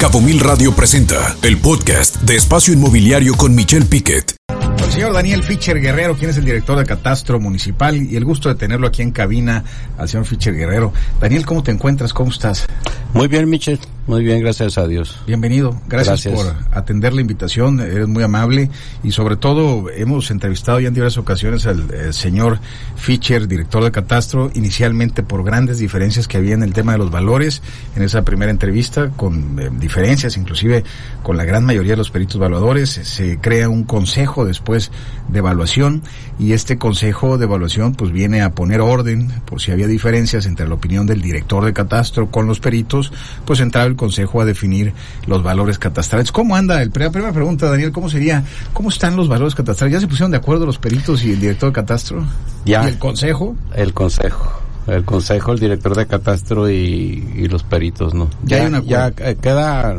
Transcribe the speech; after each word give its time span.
Cabo 0.00 0.22
Mil 0.22 0.40
Radio 0.40 0.74
presenta 0.74 1.36
el 1.42 1.58
podcast 1.58 2.22
de 2.22 2.34
Espacio 2.34 2.72
Inmobiliario 2.72 3.34
con 3.34 3.54
Michelle 3.54 3.84
Piquet. 3.84 4.34
El 4.82 4.90
señor 4.90 5.12
Daniel 5.12 5.42
Fischer 5.42 5.78
Guerrero, 5.78 6.16
quien 6.16 6.30
es 6.30 6.38
el 6.38 6.46
director 6.46 6.78
de 6.78 6.86
Catastro 6.86 7.38
Municipal, 7.38 7.94
y 7.94 8.16
el 8.16 8.24
gusto 8.24 8.48
de 8.48 8.54
tenerlo 8.54 8.86
aquí 8.86 9.02
en 9.02 9.10
cabina 9.10 9.62
al 9.98 10.08
señor 10.08 10.24
Fischer 10.24 10.54
Guerrero. 10.54 10.94
Daniel, 11.20 11.44
¿cómo 11.44 11.62
te 11.62 11.70
encuentras? 11.70 12.14
¿Cómo 12.14 12.30
estás? 12.30 12.66
Muy 13.12 13.28
bien, 13.28 13.46
Michelle. 13.50 13.78
Muy 14.10 14.24
bien, 14.24 14.40
gracias 14.40 14.76
a 14.76 14.88
Dios. 14.88 15.22
Bienvenido. 15.24 15.80
Gracias, 15.86 16.24
Gracias. 16.24 16.34
por 16.34 16.76
atender 16.76 17.12
la 17.12 17.20
invitación. 17.20 17.78
Eres 17.78 18.08
muy 18.08 18.24
amable 18.24 18.68
y 19.04 19.12
sobre 19.12 19.36
todo 19.36 19.88
hemos 19.88 20.32
entrevistado 20.32 20.80
ya 20.80 20.88
en 20.88 20.94
diversas 20.94 21.18
ocasiones 21.18 21.64
al 21.68 21.88
eh, 21.92 22.12
señor 22.12 22.58
Fischer, 22.96 23.46
director 23.46 23.84
de 23.84 23.92
Catastro, 23.92 24.50
inicialmente 24.54 25.22
por 25.22 25.44
grandes 25.44 25.78
diferencias 25.78 26.26
que 26.26 26.38
había 26.38 26.54
en 26.54 26.64
el 26.64 26.72
tema 26.72 26.90
de 26.90 26.98
los 26.98 27.12
valores 27.12 27.62
en 27.94 28.02
esa 28.02 28.22
primera 28.22 28.50
entrevista, 28.50 29.10
con 29.10 29.60
eh, 29.60 29.70
diferencias 29.78 30.36
inclusive 30.36 30.82
con 31.22 31.36
la 31.36 31.44
gran 31.44 31.64
mayoría 31.64 31.92
de 31.92 31.98
los 31.98 32.10
peritos 32.10 32.34
evaluadores. 32.34 32.90
Se 32.90 33.38
crea 33.38 33.68
un 33.68 33.84
consejo 33.84 34.44
después 34.44 34.90
de 35.28 35.38
evaluación 35.38 36.02
y 36.36 36.52
este 36.52 36.78
consejo 36.78 37.38
de 37.38 37.44
evaluación 37.44 37.94
pues 37.94 38.10
viene 38.10 38.42
a 38.42 38.56
poner 38.56 38.80
orden 38.80 39.30
por 39.44 39.60
si 39.60 39.70
había 39.70 39.86
diferencias 39.86 40.46
entre 40.46 40.66
la 40.66 40.74
opinión 40.74 41.06
del 41.06 41.22
director 41.22 41.64
de 41.64 41.72
catastro 41.72 42.28
con 42.28 42.48
los 42.48 42.58
peritos, 42.58 43.12
pues 43.44 43.60
entraba 43.60 43.86
el 43.86 43.99
consejo 44.00 44.40
a 44.40 44.46
definir 44.46 44.94
los 45.26 45.42
valores 45.42 45.78
catastrales. 45.78 46.32
¿Cómo 46.32 46.56
anda? 46.56 46.80
El, 46.80 46.90
la 46.94 47.10
primera 47.10 47.32
pregunta, 47.34 47.68
Daniel, 47.68 47.92
¿cómo 47.92 48.08
sería? 48.08 48.42
¿Cómo 48.72 48.88
están 48.88 49.14
los 49.14 49.28
valores 49.28 49.54
catastrales? 49.54 49.92
¿Ya 49.92 50.00
se 50.00 50.08
pusieron 50.08 50.30
de 50.30 50.38
acuerdo 50.38 50.64
los 50.64 50.78
peritos 50.78 51.22
y 51.22 51.32
el 51.32 51.40
director 51.40 51.68
de 51.68 51.74
catastro? 51.74 52.24
Ya. 52.64 52.84
¿Y 52.84 52.88
el 52.88 52.98
consejo? 52.98 53.56
El 53.74 53.92
consejo. 53.92 54.50
El 54.86 55.04
consejo, 55.04 55.52
el 55.52 55.58
director 55.58 55.94
de 55.94 56.06
catastro 56.06 56.70
y, 56.70 57.30
y 57.36 57.48
los 57.48 57.62
peritos, 57.62 58.14
¿no? 58.14 58.30
Ya 58.42 58.62
hay 58.62 58.72
un 58.72 58.82
ya 58.86 59.12
eh, 59.18 59.36
queda, 59.38 59.94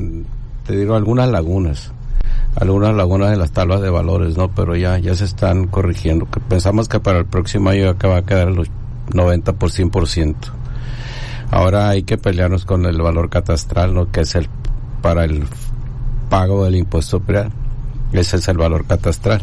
te 0.66 0.76
digo, 0.76 0.96
algunas 0.96 1.30
lagunas. 1.30 1.92
Algunas 2.56 2.96
lagunas 2.96 3.30
de 3.30 3.38
las 3.38 3.52
tablas 3.52 3.82
de 3.82 3.92
valores, 3.92 4.36
¿no? 4.36 4.50
Pero 4.50 4.76
ya, 4.76 4.98
ya 4.98 5.14
se 5.14 5.26
están 5.26 5.68
corrigiendo. 5.68 6.26
Pensamos 6.50 6.90
que 6.90 7.00
para 7.00 7.20
el 7.20 7.26
próximo 7.26 7.70
año 7.70 7.96
ya 8.02 8.10
va 8.10 8.18
a 8.18 8.26
quedar 8.26 8.50
los 8.50 8.68
90 9.14 9.54
por 9.54 9.70
100%. 9.70 10.36
Ahora 11.52 11.90
hay 11.90 12.04
que 12.04 12.18
pelearnos 12.18 12.66
con 12.66 12.86
el 12.86 13.02
valor 13.02 13.30
catastral, 13.30 13.94
¿no? 13.94 14.10
Que 14.10 14.22
es 14.22 14.36
el, 14.36 14.48
para 15.02 15.26
el 15.26 15.44
pago 16.30 16.64
del 16.64 16.76
impuesto 16.76 17.20
predial. 17.20 17.52
Ese 18.14 18.38
es 18.38 18.48
el 18.48 18.58
valor 18.58 18.86
catastral. 18.86 19.42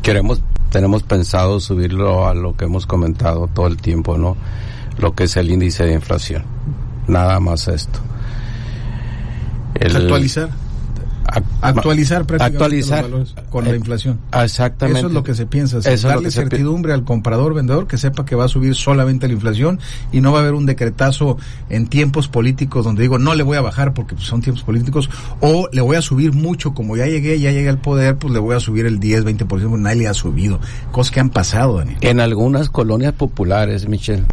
Queremos, 0.00 0.42
tenemos 0.70 1.02
pensado 1.02 1.58
subirlo 1.58 2.26
a 2.26 2.34
lo 2.34 2.56
que 2.56 2.66
hemos 2.66 2.86
comentado 2.86 3.48
todo 3.48 3.66
el 3.66 3.76
tiempo, 3.76 4.16
¿no? 4.16 4.36
Lo 4.98 5.14
que 5.14 5.24
es 5.24 5.36
el 5.36 5.50
índice 5.50 5.84
de 5.84 5.94
inflación. 5.94 6.44
Nada 7.08 7.40
más 7.40 7.66
esto. 7.66 7.98
Actualizar. 9.80 10.50
Ac- 11.32 11.42
Actualizar 11.62 12.24
prácticamente 12.26 12.56
Actualizar. 12.64 13.02
los 13.02 13.10
valores 13.34 13.34
con 13.50 13.64
la 13.64 13.70
Eh, 13.70 13.76
inflación. 13.76 14.18
Exactamente. 14.32 14.98
Eso 15.00 15.08
es 15.08 15.14
lo 15.14 15.22
que 15.22 15.34
se 15.34 15.46
piensa, 15.46 15.78
es 15.78 16.02
darle 16.02 16.30
certidumbre 16.30 16.92
al 16.92 17.04
comprador 17.04 17.54
vendedor 17.54 17.86
que 17.86 17.98
sepa 17.98 18.24
que 18.24 18.34
va 18.36 18.44
a 18.44 18.48
subir 18.48 18.74
solamente 18.74 19.26
la 19.26 19.34
inflación 19.34 19.80
y 20.12 20.20
no 20.20 20.32
va 20.32 20.38
a 20.38 20.42
haber 20.42 20.54
un 20.54 20.66
decretazo 20.66 21.36
en 21.70 21.86
tiempos 21.86 22.28
políticos 22.28 22.84
donde 22.84 23.02
digo 23.02 23.18
no 23.18 23.34
le 23.34 23.42
voy 23.42 23.56
a 23.56 23.60
bajar 23.60 23.94
porque 23.94 24.16
son 24.18 24.40
tiempos 24.42 24.62
políticos 24.64 25.08
o 25.40 25.68
le 25.72 25.80
voy 25.80 25.96
a 25.96 26.02
subir 26.02 26.32
mucho 26.32 26.74
como 26.74 26.96
ya 26.96 27.06
llegué, 27.06 27.38
ya 27.40 27.50
llegué 27.52 27.68
al 27.68 27.78
poder, 27.78 28.16
pues 28.16 28.32
le 28.32 28.38
voy 28.40 28.56
a 28.56 28.60
subir 28.60 28.86
el 28.86 28.98
10, 29.00 29.24
20%, 29.24 29.46
pues, 29.46 29.62
nadie 29.80 29.96
le 30.02 30.08
ha 30.08 30.14
subido. 30.14 30.60
Cosas 30.90 31.10
que 31.12 31.20
han 31.20 31.30
pasado, 31.30 31.78
Daniel. 31.78 31.96
En 32.00 32.20
algunas 32.20 32.70
colonias 32.70 33.12
populares, 33.14 33.88
Michelle, 33.88 34.24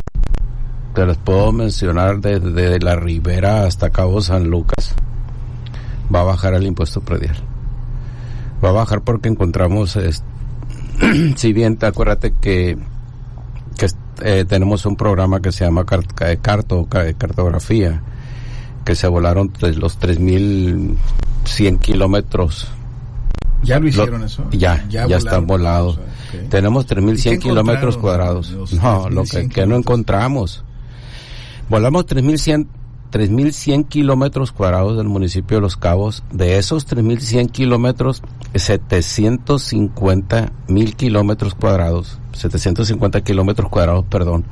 te 0.96 1.06
las 1.06 1.18
puedo 1.18 1.52
mencionar 1.52 2.20
desde 2.20 2.80
la 2.80 2.96
Ribera 2.96 3.66
hasta 3.66 3.90
Cabo 3.90 4.22
San 4.22 4.50
Lucas, 4.50 4.96
va 6.14 6.22
a 6.22 6.24
bajar 6.24 6.54
el 6.54 6.66
impuesto 6.66 7.02
predial. 7.02 7.36
Va 8.64 8.70
a 8.70 8.74
bajar 8.74 9.02
porque 9.02 9.30
encontramos, 9.30 9.96
es- 9.96 10.24
si 11.36 11.54
bien 11.54 11.78
te 11.78 11.86
acuérdate 11.86 12.34
que, 12.34 12.78
que 13.78 13.88
eh, 14.22 14.46
tenemos 14.48 14.86
un 14.86 14.96
programa 14.96 15.42
que 15.42 15.52
se 15.52 15.64
llama 15.66 15.86
car- 15.86 16.04
eh, 16.22 16.38
carto, 16.42 16.86
ca- 16.86 17.14
cartografía, 17.14 18.02
que 18.84 18.96
se 18.96 19.08
volaron 19.08 19.50
tres- 19.50 19.78
los 19.78 19.98
3.100 20.00 21.80
kilómetros 21.80 22.68
¿Ya 23.64 23.76
lo 23.76 23.84
lo- 23.84 23.90
hicieron 23.90 24.24
eso? 24.24 24.46
Ya, 24.52 24.86
ya, 24.90 25.06
están 25.18 25.46
volados. 25.48 25.98
Ok. 25.98 26.50
Tenemos 26.50 26.86
¿Y 26.86 26.88
qué 26.88 26.96
3.100 26.96 27.40
kilómetros 27.40 27.98
cuadrados. 27.98 28.52
No, 28.74 29.10
lo 29.10 29.24
3.100 29.24 29.30
que, 29.48 29.50
que 29.50 29.66
no 29.66 29.76
encontramos. 29.76 30.64
Volamos 31.70 32.06
3.100 32.08 32.68
3.100 33.12 33.88
kilómetros 33.88 34.52
cuadrados 34.52 34.98
del 34.98 35.08
municipio 35.08 35.58
de 35.58 35.62
Los 35.62 35.78
Cabos. 35.78 36.24
De 36.32 36.58
esos 36.58 36.88
3.100 36.88 37.52
kilómetros, 37.52 38.22
750 38.54 40.52
mil 40.68 40.96
kilómetros 40.96 41.56
cuadrados, 41.56 42.20
750 42.34 43.22
kilómetros 43.22 43.70
cuadrados, 43.70 44.06
perdón, 44.06 44.46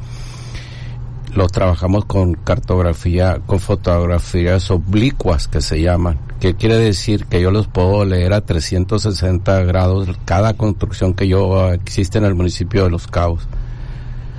los 1.37 1.51
trabajamos 1.51 2.05
con 2.05 2.33
cartografía, 2.33 3.41
con 3.45 3.59
fotografías 3.59 4.71
oblicuas 4.71 5.47
que 5.47 5.61
se 5.61 5.81
llaman, 5.81 6.17
que 6.39 6.55
quiere 6.55 6.77
decir 6.77 7.25
que 7.25 7.41
yo 7.41 7.51
los 7.51 7.67
puedo 7.67 8.05
leer 8.05 8.33
a 8.33 8.41
360 8.41 9.63
grados 9.63 10.09
cada 10.25 10.55
construcción 10.55 11.13
que 11.13 11.27
yo 11.27 11.71
existe 11.73 12.17
en 12.17 12.25
el 12.25 12.33
municipio 12.33 12.85
de 12.85 12.89
Los 12.89 13.07
Cabos. 13.07 13.47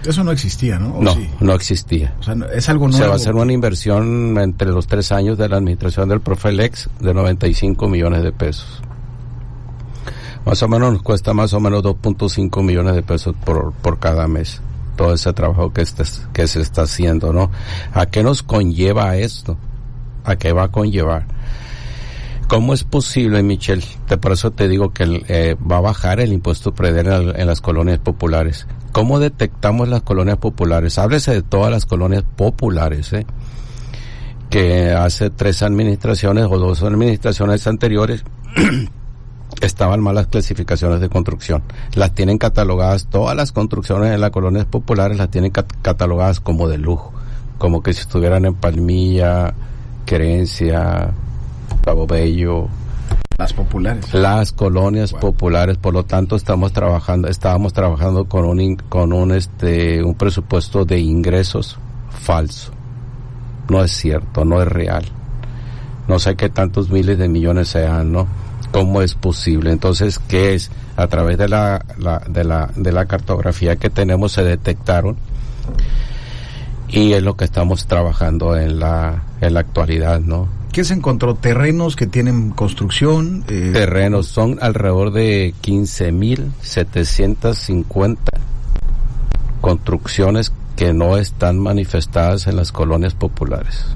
Eso 0.06 0.22
no 0.25 0.31
existía, 0.32 0.78
¿no? 0.78 0.97
¿O 0.97 1.03
No, 1.03 1.12
sí? 1.14 1.28
no 1.41 1.53
existía. 1.54 2.14
O 2.20 2.22
sea, 2.22 2.34
es 2.54 2.69
algo 2.69 2.86
nuevo. 2.88 3.03
Se 3.03 3.06
va 3.09 3.14
a 3.14 3.16
hacer 3.16 3.34
una 3.34 3.53
inversión 3.53 4.38
entre 4.38 4.69
los 4.70 4.86
tres 4.86 5.10
años 5.12 5.36
de 5.38 5.48
la 5.48 5.56
administración 5.56 6.09
del 6.09 6.20
Profelex 6.20 6.88
de 7.00 7.12
95 7.14 7.88
millones 7.88 8.22
de 8.22 8.32
pesos. 8.32 8.81
Más 10.47 10.62
o 10.62 10.69
menos 10.69 10.92
nos 10.92 11.03
cuesta 11.03 11.34
más 11.34 11.53
o 11.53 11.60
menos 11.60 11.82
2.5 11.82 12.62
millones 12.62 12.94
de 12.94 13.03
pesos 13.03 13.34
por, 13.44 13.72
por 13.72 13.98
cada 13.98 14.26
mes. 14.28 14.62
Todo 14.97 15.12
ese 15.14 15.32
trabajo 15.32 15.72
que, 15.72 15.82
este- 15.82 16.04
que 16.32 16.47
se 16.48 16.60
está 16.60 16.82
haciendo, 16.82 17.32
¿no? 17.32 17.50
¿A 17.92 18.06
qué 18.06 18.22
nos 18.22 18.42
conlleva 18.42 19.16
esto? 19.16 19.58
¿A 20.25 20.37
qué 20.37 20.53
va 20.53 20.64
a 20.64 20.69
conllevar? 20.69 21.26
¿Cómo 22.48 22.72
es 22.72 22.82
posible, 22.82 23.42
Michelle? 23.42 23.84
Te- 24.06 24.16
por 24.16 24.32
eso 24.32 24.50
te 24.53 24.69
digo 24.69 24.92
que 24.92 25.22
eh, 25.28 25.56
va 25.70 25.76
a 25.78 25.81
bajar 25.81 26.19
el 26.20 26.32
impuesto 26.32 26.72
predial 26.72 27.31
en, 27.34 27.41
en 27.41 27.47
las 27.47 27.60
colonias 27.60 27.98
populares. 27.98 28.66
¿Cómo 28.93 29.19
detectamos 29.21 29.88
las 29.88 30.03
colonias 30.03 30.38
populares? 30.38 30.99
Háblese 30.99 31.32
de 31.32 31.43
todas 31.43 31.71
las 31.71 31.87
colonias 31.87 32.25
populares, 32.37 33.12
¿eh? 33.12 33.26
que 34.50 34.93
hace 34.93 35.31
tres 35.31 35.62
administraciones 35.62 36.47
o 36.50 36.59
dos 36.59 36.82
administraciones 36.82 37.66
anteriores 37.66 38.25
estaban 39.60 40.00
malas 40.00 40.26
clasificaciones 40.28 41.00
de 41.00 41.09
construcción. 41.09 41.62
Las 41.94 42.15
tienen 42.15 42.38
catalogadas, 42.38 43.06
todas 43.06 43.37
las 43.37 43.53
construcciones 43.53 44.15
en 44.15 44.21
las 44.21 44.31
colonias 44.31 44.65
populares 44.66 45.19
las 45.19 45.31
tienen 45.31 45.50
cat- 45.50 45.72
catalogadas 45.82 46.41
como 46.41 46.66
de 46.69 46.78
lujo, 46.78 47.12
como 47.59 47.82
que 47.82 47.93
si 47.93 48.00
estuvieran 48.00 48.47
en 48.47 48.55
Palmilla, 48.55 49.53
Querencia, 50.06 51.10
Cabo 51.84 52.06
Bello, 52.06 52.69
Las 53.38 53.53
populares. 53.53 54.12
las 54.12 54.53
colonias 54.53 55.12
Wow. 55.12 55.21
populares, 55.21 55.78
por 55.78 55.94
lo 55.94 56.04
tanto 56.04 56.34
estamos 56.34 56.72
trabajando, 56.72 57.28
estábamos 57.28 57.72
trabajando 57.72 58.25
con 58.25 58.44
un 58.44 58.75
con 58.76 59.12
un 59.12 59.31
este 59.32 60.03
un 60.03 60.15
presupuesto 60.16 60.84
de 60.84 60.99
ingresos 60.99 61.78
falso. 62.10 62.72
No 63.71 63.84
es 63.84 63.93
cierto, 63.93 64.44
no 64.44 64.60
es 64.60 64.66
real. 64.69 65.04
No 66.09 66.19
sé 66.19 66.34
qué 66.34 66.49
tantos 66.49 66.91
miles 66.91 67.16
de 67.19 67.28
millones 67.28 67.69
sean, 67.69 68.10
¿no? 68.12 68.26
¿Cómo 68.72 69.03
es 69.03 69.15
posible? 69.15 69.70
Entonces, 69.70 70.19
¿qué 70.19 70.55
es? 70.55 70.70
A 70.97 71.06
través 71.06 71.38
de 71.38 71.49
la, 71.49 71.84
la- 71.99 72.22
de 72.28 72.43
la 72.44 72.70
de 72.75 72.91
la 72.93 73.06
cartografía 73.06 73.76
que 73.76 73.88
tenemos 73.88 74.32
se 74.32 74.43
detectaron 74.43 75.16
y 76.88 77.12
es 77.12 77.22
lo 77.22 77.37
que 77.37 77.44
estamos 77.44 77.87
trabajando 77.87 78.56
en 78.56 78.81
la 78.81 79.22
en 79.41 79.55
la 79.55 79.60
actualidad, 79.60 80.19
¿no? 80.20 80.49
¿Qué 80.73 80.84
se 80.84 80.94
encontró? 80.94 81.35
Terrenos 81.35 81.97
que 81.97 82.06
tienen 82.06 82.50
construcción. 82.50 83.44
eh, 83.49 83.70
terrenos 83.73 84.26
son 84.26 84.59
alrededor 84.61 85.12
de 85.12 85.55
15.750 85.62 88.17
construcciones 89.61 90.53
que 90.76 90.93
no 90.94 91.17
están 91.17 91.59
manifestadas 91.59 92.47
en 92.47 92.56
las 92.56 92.70
colonias 92.73 93.15
populares. 93.15 93.87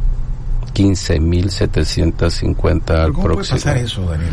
15.750 0.75 2.91
al 2.91 3.13
¿Cómo 3.13 3.23
puede 3.25 3.35
próximo. 3.35 3.59
pasar 3.59 3.77
eso, 3.77 4.03
Daniel? 4.07 4.31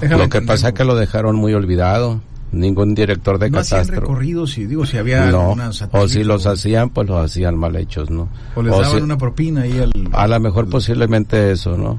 Lo 0.00 0.08
que 0.30 0.38
entender, 0.38 0.46
pasa 0.46 0.68
es 0.68 0.74
que 0.74 0.84
lo 0.84 0.94
dejaron 0.94 1.34
muy 1.36 1.52
olvidado. 1.54 2.20
Ningún 2.54 2.94
director 2.94 3.38
de 3.38 3.50
no 3.50 3.58
catastro. 3.58 4.00
recorridos 4.00 4.56
y 4.58 4.66
digo 4.66 4.86
si 4.86 4.96
había 4.96 5.26
No, 5.30 5.56
o 5.92 6.08
si 6.08 6.22
los 6.24 6.46
hacían, 6.46 6.90
pues 6.90 7.08
los 7.08 7.24
hacían 7.24 7.56
mal 7.56 7.74
hechos, 7.76 8.10
¿no? 8.10 8.28
o 8.54 8.62
les 8.62 8.72
O 8.72 8.80
daban 8.80 8.96
si- 8.98 9.02
una 9.02 9.18
propina 9.18 9.62
ahí 9.62 9.78
al 9.78 9.92
A 10.12 10.26
lo 10.28 10.40
mejor 10.40 10.68
posiblemente 10.68 11.50
eso, 11.52 11.76
¿no? 11.76 11.98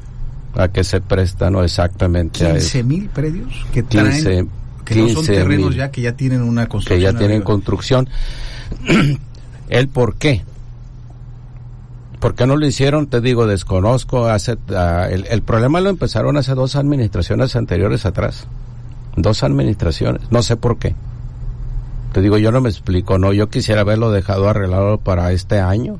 A 0.55 0.69
que 0.69 0.83
se 0.85 1.01
presta, 1.01 1.49
¿no? 1.51 1.63
Exactamente 1.63 2.45
a 2.45 2.49
eso. 2.51 2.55
15 2.55 2.83
mil 2.83 3.09
predios 3.09 3.65
que 3.73 3.83
traen 3.83 4.11
15, 4.11 4.47
que 4.85 4.95
no 4.95 5.07
son 5.09 5.15
15 5.17 5.33
terrenos 5.33 5.69
mil. 5.71 5.77
ya 5.77 5.91
que 5.91 6.01
ya 6.01 6.13
tienen 6.13 6.41
una 6.41 6.67
construcción 6.69 6.97
que 6.99 7.03
ya 7.03 7.11
tienen 7.11 7.37
arriba. 7.37 7.45
construcción. 7.45 8.09
¿El 9.69 9.87
por 9.89 10.15
qué? 10.15 10.43
¿Por 12.19 12.33
qué 12.35 12.47
no 12.47 12.55
lo 12.55 12.65
hicieron? 12.65 13.07
Te 13.07 13.19
digo, 13.21 13.45
desconozco. 13.45 14.27
Hace, 14.27 14.55
ah, 14.75 15.07
el, 15.11 15.25
el 15.29 15.41
problema 15.41 15.81
lo 15.81 15.89
empezaron 15.89 16.37
hace 16.37 16.55
dos 16.55 16.75
administraciones 16.75 17.55
anteriores 17.55 18.05
atrás. 18.05 18.47
Dos 19.15 19.43
administraciones. 19.43 20.21
No 20.29 20.41
sé 20.43 20.57
por 20.57 20.77
qué. 20.77 20.95
Te 22.13 22.21
digo, 22.21 22.37
yo 22.37 22.51
no 22.51 22.61
me 22.61 22.69
explico, 22.69 23.17
no, 23.17 23.33
yo 23.33 23.49
quisiera 23.49 23.81
haberlo 23.81 24.11
dejado 24.11 24.47
arreglado 24.47 24.97
para 24.99 25.31
este 25.31 25.59
año. 25.59 25.97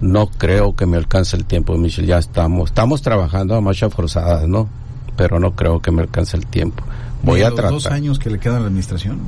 No 0.00 0.28
creo 0.28 0.76
que 0.76 0.86
me 0.86 0.96
alcance 0.96 1.36
el 1.36 1.44
tiempo, 1.44 1.76
Michelle, 1.76 2.06
ya 2.06 2.18
estamos, 2.18 2.70
estamos 2.70 3.02
trabajando 3.02 3.56
a 3.56 3.60
marcha 3.60 3.90
forzada, 3.90 4.46
¿no? 4.46 4.68
Pero 5.16 5.40
no 5.40 5.56
creo 5.56 5.80
que 5.80 5.90
me 5.90 6.02
alcance 6.02 6.36
el 6.36 6.46
tiempo. 6.46 6.84
Voy 7.22 7.42
a 7.42 7.50
tratar. 7.50 7.70
dos 7.72 7.86
años 7.86 8.18
que 8.18 8.30
le 8.30 8.38
quedan 8.38 8.58
a 8.58 8.60
la 8.60 8.66
administración? 8.66 9.18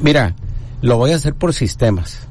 Mira, 0.00 0.34
lo 0.80 0.96
voy 0.96 1.12
a 1.12 1.16
hacer 1.16 1.34
por 1.34 1.54
sistemas. 1.54 2.28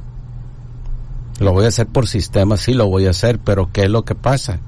Lo 1.39 1.51
voy 1.51 1.65
a 1.65 1.67
hacer 1.67 1.87
por 1.87 2.07
sistemas, 2.07 2.61
sí 2.61 2.73
lo 2.73 2.87
voy 2.87 3.07
a 3.07 3.11
hacer, 3.11 3.39
pero 3.39 3.69
¿qué 3.71 3.83
es 3.83 3.89
lo 3.89 4.05
que 4.05 4.15
pasa? 4.15 4.59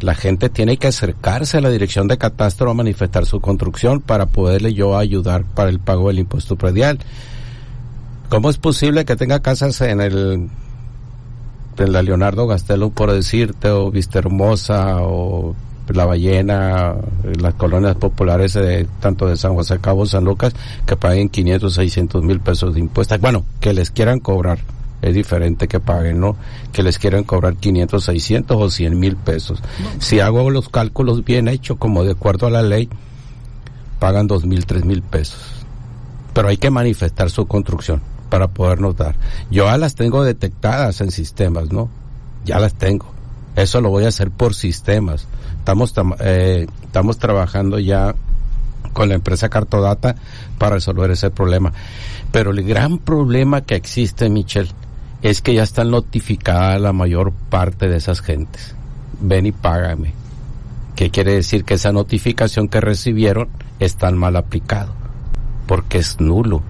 La 0.00 0.14
gente 0.14 0.48
tiene 0.48 0.78
que 0.78 0.88
acercarse 0.88 1.58
a 1.58 1.60
la 1.60 1.70
dirección 1.70 2.08
de 2.08 2.18
catastro 2.18 2.70
a 2.70 2.74
manifestar 2.74 3.26
su 3.26 3.40
construcción 3.40 4.00
para 4.00 4.26
poderle 4.26 4.72
yo 4.72 4.96
ayudar 4.96 5.44
para 5.44 5.70
el 5.70 5.78
pago 5.78 6.08
del 6.08 6.20
impuesto 6.20 6.56
predial. 6.56 6.98
¿Cómo 8.28 8.48
es 8.48 8.58
posible 8.58 9.04
que 9.04 9.16
tenga 9.16 9.40
casas 9.40 9.80
en 9.80 10.00
el 10.00 10.48
en 11.78 11.92
la 11.92 12.02
Leonardo 12.02 12.46
Gastelo, 12.46 12.90
por 12.90 13.10
decirte, 13.10 13.70
o 13.70 13.90
Vista 13.90 14.18
Hermosa, 14.18 14.98
o 15.00 15.54
La 15.88 16.04
Ballena, 16.04 16.94
las 17.40 17.54
colonias 17.54 17.96
populares 17.96 18.54
de 18.54 18.86
tanto 19.00 19.26
de 19.26 19.36
San 19.36 19.54
José 19.54 19.78
Cabo, 19.80 20.06
San 20.06 20.24
Lucas, 20.24 20.54
que 20.86 20.96
paguen 20.96 21.28
500, 21.28 21.74
600 21.74 22.22
mil 22.22 22.40
pesos 22.40 22.74
de 22.74 22.80
impuestos? 22.80 23.20
Bueno, 23.20 23.44
que 23.60 23.72
les 23.72 23.90
quieran 23.90 24.20
cobrar 24.20 24.58
es 25.02 25.14
diferente 25.14 25.68
que 25.68 25.80
paguen, 25.80 26.20
¿no? 26.20 26.36
Que 26.72 26.82
les 26.82 26.98
quieran 26.98 27.24
cobrar 27.24 27.56
500, 27.56 28.04
600 28.04 28.56
o 28.56 28.70
100 28.70 28.98
mil 28.98 29.16
pesos. 29.16 29.62
Si 29.98 30.20
hago 30.20 30.50
los 30.50 30.68
cálculos 30.68 31.24
bien 31.24 31.48
hechos, 31.48 31.78
como 31.78 32.04
de 32.04 32.12
acuerdo 32.12 32.46
a 32.46 32.50
la 32.50 32.62
ley, 32.62 32.88
pagan 33.98 34.26
dos 34.26 34.44
mil, 34.44 34.66
tres 34.66 34.84
mil 34.84 35.02
pesos. 35.02 35.40
Pero 36.34 36.48
hay 36.48 36.56
que 36.56 36.70
manifestar 36.70 37.30
su 37.30 37.46
construcción 37.46 38.02
para 38.28 38.48
podernos 38.48 38.96
dar. 38.96 39.16
Yo 39.50 39.66
ya 39.66 39.76
las 39.76 39.94
tengo 39.94 40.22
detectadas 40.24 41.00
en 41.00 41.10
sistemas, 41.10 41.72
¿no? 41.72 41.88
Ya 42.44 42.58
las 42.58 42.74
tengo. 42.74 43.06
Eso 43.56 43.80
lo 43.80 43.90
voy 43.90 44.04
a 44.04 44.08
hacer 44.08 44.30
por 44.30 44.54
sistemas. 44.54 45.26
Estamos, 45.58 45.92
eh, 46.20 46.66
estamos 46.82 47.18
trabajando 47.18 47.78
ya 47.78 48.14
con 48.92 49.08
la 49.08 49.14
empresa 49.14 49.48
Cartodata 49.48 50.16
para 50.58 50.76
resolver 50.76 51.10
ese 51.10 51.30
problema. 51.30 51.72
Pero 52.32 52.52
el 52.52 52.62
gran 52.62 52.98
problema 52.98 53.62
que 53.62 53.74
existe, 53.74 54.30
Michelle, 54.30 54.70
es 55.22 55.42
que 55.42 55.54
ya 55.54 55.62
están 55.62 55.90
notificadas 55.90 56.80
la 56.80 56.92
mayor 56.92 57.32
parte 57.32 57.88
de 57.88 57.96
esas 57.96 58.20
gentes. 58.20 58.74
Ven 59.20 59.46
y 59.46 59.52
págame. 59.52 60.14
¿Qué 60.96 61.10
quiere 61.10 61.34
decir? 61.34 61.64
Que 61.64 61.74
esa 61.74 61.92
notificación 61.92 62.68
que 62.68 62.80
recibieron 62.80 63.48
está 63.78 64.10
mal 64.10 64.36
aplicado, 64.36 64.92
porque 65.66 65.98
es 65.98 66.20
nulo. 66.20 66.62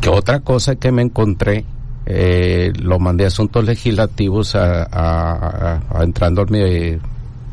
Que 0.00 0.08
otra 0.10 0.40
cosa 0.40 0.76
que 0.76 0.92
me 0.92 1.02
encontré, 1.02 1.64
eh, 2.06 2.72
lo 2.76 2.98
mandé 2.98 3.24
a 3.24 3.28
asuntos 3.28 3.64
legislativos 3.64 4.54
a, 4.54 4.82
a, 4.84 5.80
a, 5.90 6.02
entrando 6.04 6.46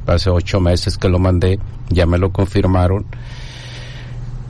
hace 0.07 0.29
ocho 0.29 0.59
meses 0.59 0.97
que 0.97 1.09
lo 1.09 1.19
mandé, 1.19 1.59
ya 1.89 2.05
me 2.05 2.17
lo 2.17 2.31
confirmaron. 2.31 3.05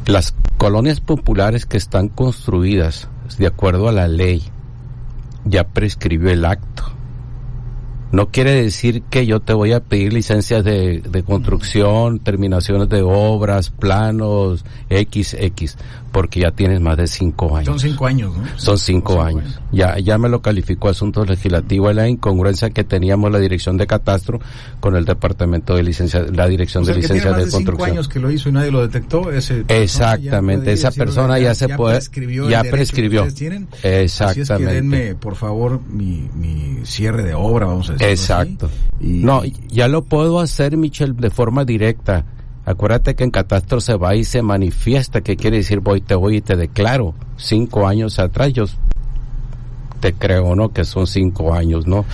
Las 0.05 0.33
colonias 0.57 0.99
populares 0.99 1.65
que 1.65 1.77
están 1.77 2.07
construidas 2.07 3.07
de 3.37 3.47
acuerdo 3.47 3.87
a 3.87 3.91
la 3.91 4.07
ley, 4.07 4.43
ya 5.45 5.65
prescribió 5.65 6.29
el 6.29 6.45
acto. 6.45 6.83
No 8.11 8.27
quiere 8.27 8.61
decir 8.61 9.03
que 9.03 9.25
yo 9.25 9.39
te 9.39 9.53
voy 9.53 9.71
a 9.71 9.79
pedir 9.79 10.11
licencias 10.11 10.65
de, 10.65 10.99
de 10.99 11.23
construcción, 11.23 12.19
terminaciones 12.19 12.89
de 12.89 13.01
obras, 13.01 13.69
planos, 13.69 14.65
XX, 14.89 15.77
porque 16.11 16.41
ya 16.41 16.51
tienes 16.51 16.81
más 16.81 16.97
de 16.97 17.07
cinco 17.07 17.55
años. 17.55 17.67
Son 17.67 17.79
cinco 17.79 18.05
años, 18.05 18.35
¿no? 18.35 18.43
Son 18.57 18.77
cinco, 18.77 19.21
años. 19.21 19.59
Ya, 19.71 19.97
ya 19.99 20.17
me 20.17 20.29
lo 20.29 20.41
calificó 20.41 20.89
Asuntos 20.89 21.29
Legislativos 21.29 21.95
la 21.95 22.07
incongruencia 22.07 22.69
que 22.69 22.83
teníamos 22.83 23.31
la 23.31 23.39
dirección 23.39 23.77
de 23.77 23.87
catastro 23.87 24.39
con 24.79 24.95
el 24.95 25.05
departamento 25.05 25.75
de 25.75 25.83
licencia, 25.83 26.25
la 26.33 26.47
dirección 26.47 26.83
de 26.83 26.95
licencia 26.95 27.31
de, 27.31 27.41
construcción. 27.43 27.75
Cinco 27.77 27.83
años 27.85 28.07
que 28.07 28.19
lo 28.19 28.31
hizo 28.31 28.49
y 28.49 28.51
nadie 28.51 28.71
lo 28.71 28.81
detectó. 28.81 29.31
Ese 29.31 29.63
Exactamente, 29.67 30.73
esa 30.73 30.91
persona 30.91 31.39
ya, 31.39 31.55
se 31.55 31.69
puede, 31.69 31.95
prescribió 31.95 32.49
ya 32.49 32.63
prescribió. 32.63 33.23
Exactamente. 33.23 33.77
Así 34.23 34.41
es 34.41 34.49
que 34.49 34.65
denme, 34.65 35.15
por 35.15 35.35
favor, 35.35 35.81
mi, 35.89 36.29
mi 36.35 36.85
cierre 36.85 37.23
de 37.23 37.33
obra, 37.33 37.67
vamos 37.67 37.89
a 37.89 37.93
decir. 37.93 38.07
Exacto. 38.07 38.69
Y, 38.99 39.23
no, 39.23 39.43
ya 39.69 39.87
lo 39.87 40.03
puedo 40.03 40.39
hacer, 40.39 40.77
Michelle, 40.77 41.13
de 41.13 41.29
forma 41.29 41.65
directa. 41.65 42.25
Acuérdate 42.65 43.15
que 43.15 43.23
en 43.23 43.31
catastro 43.31 43.81
se 43.81 43.95
va 43.95 44.15
y 44.15 44.23
se 44.23 44.41
manifiesta, 44.41 45.21
que 45.21 45.35
quiere 45.35 45.57
decir 45.57 45.79
voy, 45.79 46.01
te 46.01 46.15
voy 46.15 46.37
y 46.37 46.41
te 46.41 46.55
declaro. 46.55 47.13
Cinco 47.37 47.87
años 47.87 48.19
atrás 48.19 48.53
yo 48.53 48.65
te 49.99 50.13
creo, 50.13 50.55
¿no? 50.55 50.69
Que 50.69 50.83
son 50.83 51.07
cinco 51.07 51.53
años, 51.53 51.87
¿no? 51.87 52.05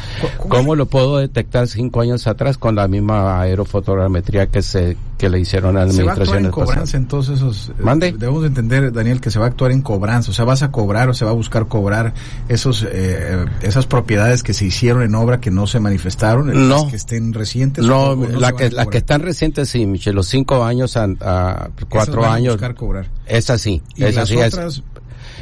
¿Cómo 0.49 0.75
lo 0.75 0.85
puedo 0.85 1.17
detectar 1.17 1.67
cinco 1.67 2.01
años 2.01 2.27
atrás 2.27 2.57
con 2.57 2.75
la 2.75 2.87
misma 2.87 3.41
aerofotogrametría 3.41 4.47
que 4.47 4.61
se 4.61 4.97
que 5.17 5.29
le 5.29 5.39
hicieron 5.39 5.75
a 5.77 5.79
la 5.79 5.85
administración? 5.85 6.25
Se 6.25 6.31
va 6.31 6.35
a 6.35 6.37
actuar 6.37 6.45
en 6.45 6.51
cobranza, 6.51 6.97
entonces 6.97 7.37
esos. 7.37 7.69
Eh, 7.69 7.73
¿Mande? 7.79 8.11
debemos 8.11 8.45
entender, 8.45 8.91
Daniel, 8.91 9.19
que 9.19 9.31
se 9.31 9.39
va 9.39 9.45
a 9.45 9.47
actuar 9.49 9.71
en 9.71 9.81
cobranza, 9.81 10.31
o 10.31 10.33
sea, 10.33 10.45
vas 10.45 10.63
a 10.63 10.71
cobrar 10.71 11.09
o 11.09 11.13
se 11.13 11.25
va 11.25 11.31
a 11.31 11.33
buscar 11.33 11.67
cobrar 11.67 12.13
esos 12.47 12.85
eh, 12.89 13.45
esas 13.61 13.85
propiedades 13.85 14.43
que 14.43 14.53
se 14.53 14.65
hicieron 14.65 15.03
en 15.03 15.15
obra 15.15 15.39
que 15.39 15.51
no 15.51 15.67
se 15.67 15.79
manifestaron, 15.79 16.67
no, 16.67 16.87
que 16.87 16.95
estén 16.95 17.33
recientes. 17.33 17.83
No, 17.83 18.15
la 18.15 18.53
que 18.53 18.69
las 18.69 18.87
que 18.87 18.99
están 18.99 19.21
recientes 19.21 19.69
sí, 19.69 19.85
Michelle, 19.85 20.15
los 20.15 20.27
cinco 20.27 20.63
años 20.63 20.97
a, 20.97 21.07
a 21.21 21.69
cuatro 21.89 22.21
van 22.21 22.31
años. 22.33 22.53
A 22.53 22.55
buscar 22.55 22.75
cobrar. 22.75 23.07
Es 23.25 23.49
así, 23.49 23.81
¿Y 23.95 24.03
es 24.03 24.15
las 24.15 24.25
así. 24.25 24.37
Otras, 24.37 24.77
es, 24.77 24.83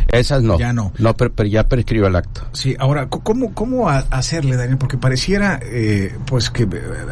esas 0.08 0.44
no. 0.44 0.58
Ya 0.58 0.74
no. 0.74 0.92
No, 0.98 1.16
pero, 1.16 1.32
pero, 1.34 1.50
ya 1.50 1.64
prescribió 1.68 2.08
el 2.08 2.16
acto. 2.16 2.42
Sí, 2.54 2.76
ahora, 2.80 3.08
¿cómo, 3.08 3.54
cómo 3.54 3.90
hacerle, 3.90 4.56
Daniel? 4.56 4.78
Porque 4.78 4.98
pareciera, 4.98 5.60
eh, 5.64 6.16
pues, 6.26 6.50
que 6.50 6.68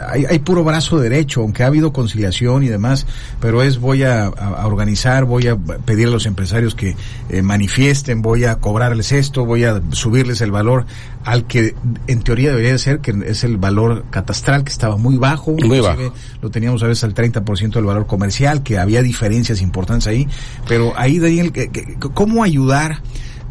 hay, 0.09 0.25
hay, 0.25 0.39
puro 0.39 0.63
brazo 0.63 0.99
derecho, 0.99 1.41
aunque 1.41 1.63
ha 1.63 1.67
habido 1.67 1.93
conciliación 1.93 2.63
y 2.63 2.67
demás, 2.67 3.05
pero 3.39 3.63
es 3.63 3.79
voy 3.79 4.03
a, 4.03 4.25
a 4.25 4.67
organizar, 4.67 5.25
voy 5.25 5.47
a 5.47 5.55
pedir 5.55 6.07
a 6.07 6.11
los 6.11 6.25
empresarios 6.25 6.75
que 6.75 6.95
eh, 7.29 7.41
manifiesten, 7.41 8.21
voy 8.21 8.45
a 8.45 8.55
cobrarles 8.55 9.11
esto, 9.11 9.45
voy 9.45 9.63
a 9.63 9.81
subirles 9.91 10.41
el 10.41 10.51
valor 10.51 10.85
al 11.23 11.45
que 11.45 11.75
en 12.07 12.21
teoría 12.21 12.49
debería 12.49 12.77
ser, 12.77 12.99
que 12.99 13.13
es 13.25 13.43
el 13.43 13.57
valor 13.57 14.05
catastral, 14.09 14.63
que 14.63 14.71
estaba 14.71 14.97
muy 14.97 15.17
bajo. 15.17 15.53
Muy 15.53 15.79
bajo. 15.79 16.13
Lo 16.41 16.49
teníamos 16.49 16.83
a 16.83 16.87
veces 16.87 17.03
al 17.03 17.13
30% 17.13 17.73
del 17.73 17.85
valor 17.85 18.07
comercial, 18.07 18.63
que 18.63 18.77
había 18.77 19.01
diferencias 19.01 19.61
importantes 19.61 20.07
ahí. 20.07 20.27
Pero 20.67 20.93
ahí, 20.95 21.19
Daniel, 21.19 21.53
¿cómo 22.13 22.43
ayudar? 22.43 23.01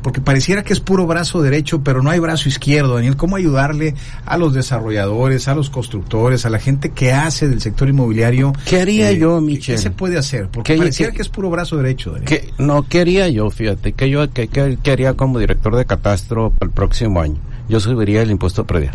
porque 0.02 0.20
pareciera 0.20 0.62
que 0.62 0.72
es 0.72 0.80
puro 0.80 1.06
brazo 1.06 1.40
derecho, 1.42 1.82
pero 1.82 2.02
no 2.02 2.10
hay 2.10 2.18
brazo 2.18 2.48
izquierdo, 2.48 2.96
Daniel. 2.96 3.16
¿Cómo 3.16 3.36
ayudarle 3.36 3.94
a 4.26 4.36
los 4.36 4.52
desarrolladores, 4.52 5.48
a 5.48 5.54
los 5.54 5.70
constructores, 5.70 6.44
a 6.44 6.50
la 6.50 6.58
gente 6.58 6.90
que 6.90 7.12
hace 7.12 7.48
del 7.48 7.60
sector 7.60 7.88
inmobiliario? 7.88 8.52
¿Qué 8.66 8.80
haría 8.80 9.10
eh, 9.10 9.18
yo, 9.18 9.40
Michelle? 9.40 9.76
¿Qué 9.76 9.82
se 9.82 9.90
puede 9.90 10.18
hacer? 10.18 10.48
Porque 10.48 10.76
pareciera 10.76 11.12
que 11.12 11.22
es 11.22 11.28
puro 11.28 11.50
brazo 11.50 11.76
derecho, 11.76 12.10
Daniel. 12.10 12.28
¿Qué, 12.28 12.50
no, 12.58 12.86
¿qué 12.88 13.00
haría 13.00 13.28
yo? 13.28 13.48
Fíjate, 13.50 13.92
que 13.92 14.10
yo 14.10 14.28
qué, 14.32 14.48
qué, 14.48 14.90
haría 14.90 15.14
como 15.14 15.38
director 15.38 15.76
de 15.76 15.84
catastro 15.84 16.50
para 16.50 16.68
el 16.68 16.74
próximo 16.74 17.20
año? 17.20 17.38
Yo 17.68 17.80
subiría 17.80 18.22
el 18.22 18.30
impuesto 18.30 18.66
predial. 18.66 18.94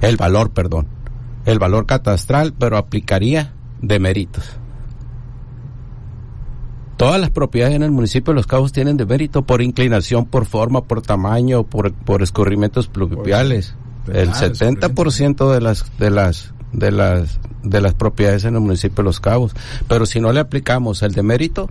El 0.00 0.16
valor, 0.16 0.50
perdón. 0.50 0.86
El 1.44 1.58
valor 1.58 1.86
catastral, 1.86 2.52
pero 2.52 2.76
aplicaría 2.76 3.52
de 3.80 3.98
méritos. 3.98 4.44
Todas 6.96 7.20
las 7.20 7.30
propiedades 7.30 7.76
en 7.76 7.84
el 7.84 7.92
municipio 7.92 8.32
de 8.32 8.36
Los 8.36 8.48
Cabos 8.48 8.72
tienen 8.72 8.96
de 8.96 9.06
mérito 9.06 9.42
por 9.42 9.62
inclinación, 9.62 10.26
por 10.26 10.46
forma, 10.46 10.82
por 10.82 11.00
tamaño, 11.00 11.62
por, 11.62 11.92
por 11.92 12.22
escurrimientos 12.22 12.88
pluviales. 12.88 13.74
el 14.12 14.30
70% 14.30 15.52
de 15.52 15.60
las, 15.60 15.96
de 15.98 16.10
las, 16.10 16.52
de 16.72 16.90
las, 16.90 17.38
de 17.62 17.80
las 17.80 17.94
propiedades 17.94 18.44
en 18.44 18.54
el 18.54 18.60
municipio 18.60 18.96
de 18.96 19.04
Los 19.04 19.20
Cabos. 19.20 19.54
Pero 19.86 20.06
si 20.06 20.20
no 20.20 20.32
le 20.32 20.40
aplicamos 20.40 21.02
el 21.02 21.12
de 21.12 21.22
mérito, 21.22 21.70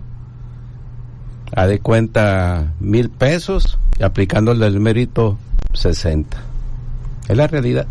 a 1.54 1.66
de 1.66 1.78
cuenta 1.80 2.72
mil 2.80 3.10
pesos 3.10 3.78
y 3.98 4.04
aplicando 4.04 4.52
el 4.52 4.60
del 4.60 4.80
mérito 4.80 5.36
60. 5.78 6.36
Es 7.28 7.36
la 7.36 7.46
realidad. 7.46 7.86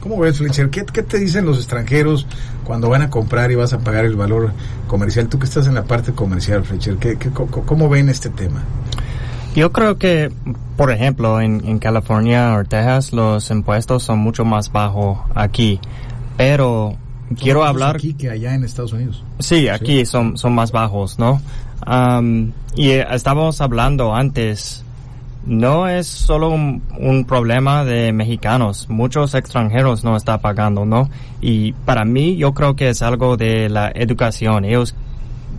¿Cómo 0.00 0.18
ves, 0.18 0.38
Fletcher? 0.38 0.68
¿Qué, 0.70 0.84
¿Qué, 0.84 1.02
te 1.02 1.18
dicen 1.18 1.46
los 1.46 1.58
extranjeros 1.58 2.26
cuando 2.64 2.88
van 2.88 3.02
a 3.02 3.10
comprar 3.10 3.52
y 3.52 3.54
vas 3.54 3.72
a 3.72 3.78
pagar 3.78 4.04
el 4.04 4.16
valor 4.16 4.52
comercial? 4.88 5.28
Tú 5.28 5.38
que 5.38 5.44
estás 5.44 5.68
en 5.68 5.74
la 5.74 5.84
parte 5.84 6.12
comercial, 6.12 6.64
Fletcher, 6.64 6.96
¿qué, 6.96 7.16
qué, 7.16 7.30
cómo 7.30 7.88
ven 7.88 8.08
este 8.08 8.28
tema? 8.28 8.62
Yo 9.54 9.70
creo 9.70 9.98
que, 9.98 10.32
por 10.76 10.90
ejemplo, 10.90 11.40
en, 11.40 11.62
en 11.64 11.78
California 11.78 12.56
o 12.56 12.64
Texas 12.64 13.12
los 13.12 13.50
impuestos 13.50 14.02
son 14.02 14.18
mucho 14.18 14.44
más 14.44 14.72
bajos 14.72 15.18
aquí, 15.34 15.78
pero 16.36 16.96
quiero 17.38 17.64
hablar 17.64 17.96
aquí 17.96 18.14
que 18.14 18.30
allá 18.30 18.54
en 18.54 18.64
Estados 18.64 18.92
Unidos. 18.92 19.22
Sí, 19.38 19.68
aquí 19.68 20.00
¿Sí? 20.00 20.06
son 20.06 20.36
son 20.36 20.54
más 20.54 20.72
bajos, 20.72 21.18
¿no? 21.18 21.40
Um, 21.86 22.52
y 22.74 22.90
estábamos 22.90 23.60
hablando 23.60 24.14
antes 24.14 24.84
no 25.44 25.88
es 25.88 26.06
solo 26.06 26.50
un, 26.50 27.24
problema 27.26 27.84
de 27.84 28.12
mexicanos, 28.12 28.88
muchos 28.88 29.34
extranjeros 29.34 30.04
no 30.04 30.16
están 30.16 30.40
pagando, 30.40 30.84
¿no? 30.84 31.10
Y 31.40 31.72
para 31.72 32.04
mí 32.04 32.36
yo 32.36 32.54
creo 32.54 32.76
que 32.76 32.90
es 32.90 33.02
algo 33.02 33.36
de 33.36 33.68
la 33.68 33.90
educación. 33.94 34.64
Ellos 34.64 34.94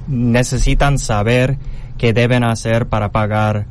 necesitan 0.07 0.97
saber 0.97 1.57
qué 1.97 2.13
deben 2.13 2.43
hacer 2.43 2.87
para 2.87 3.11
pagar 3.11 3.65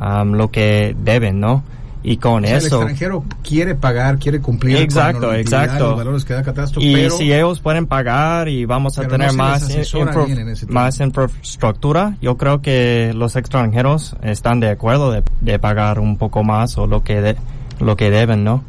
um, 0.00 0.32
lo 0.32 0.50
que 0.50 0.94
deben, 0.98 1.40
¿no? 1.40 1.64
Y 2.08 2.16
con 2.16 2.44
eso. 2.44 2.54
El 2.56 2.88
extranjero 2.88 3.24
quiere 3.42 3.74
pagar, 3.74 4.18
quiere 4.18 4.40
cumplir 4.40 4.76
exacto, 4.78 5.28
con 5.28 5.36
exacto. 5.36 5.88
los 5.90 5.96
valores 5.98 6.24
que 6.24 6.34
da 6.34 6.42
catastro. 6.42 6.80
Y 6.80 6.94
pero, 6.94 7.16
si 7.16 7.32
ellos 7.32 7.60
pueden 7.60 7.86
pagar 7.86 8.48
y 8.48 8.64
vamos 8.64 8.98
a 8.98 9.06
tener 9.06 9.32
no 9.32 9.38
más, 9.38 9.68
infra, 9.70 10.26
más 10.68 11.00
infraestructura, 11.00 12.16
yo 12.22 12.36
creo 12.36 12.62
que 12.62 13.12
los 13.14 13.36
extranjeros 13.36 14.16
están 14.22 14.60
de 14.60 14.70
acuerdo 14.70 15.12
de, 15.12 15.22
de 15.40 15.58
pagar 15.58 15.98
un 16.00 16.16
poco 16.16 16.42
más 16.42 16.78
o 16.78 16.86
lo 16.86 17.02
que 17.02 17.20
de, 17.20 17.36
lo 17.78 17.96
que 17.96 18.10
deben, 18.10 18.42
¿no? 18.42 18.64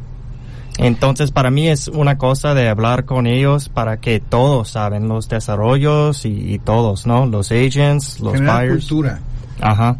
Entonces, 0.78 1.30
para 1.30 1.50
mí 1.50 1.68
es 1.68 1.88
una 1.88 2.16
cosa 2.16 2.54
de 2.54 2.68
hablar 2.68 3.04
con 3.04 3.26
ellos 3.26 3.68
para 3.68 3.98
que 3.98 4.20
todos 4.20 4.70
saben 4.70 5.08
los 5.08 5.28
desarrollos 5.28 6.24
y, 6.24 6.54
y 6.54 6.58
todos, 6.58 7.06
¿no? 7.06 7.26
Los 7.26 7.52
agents, 7.52 8.20
los 8.20 8.34
Generar 8.34 8.66
buyers. 8.66 8.86
cultura. 8.86 9.20
Ajá. 9.60 9.96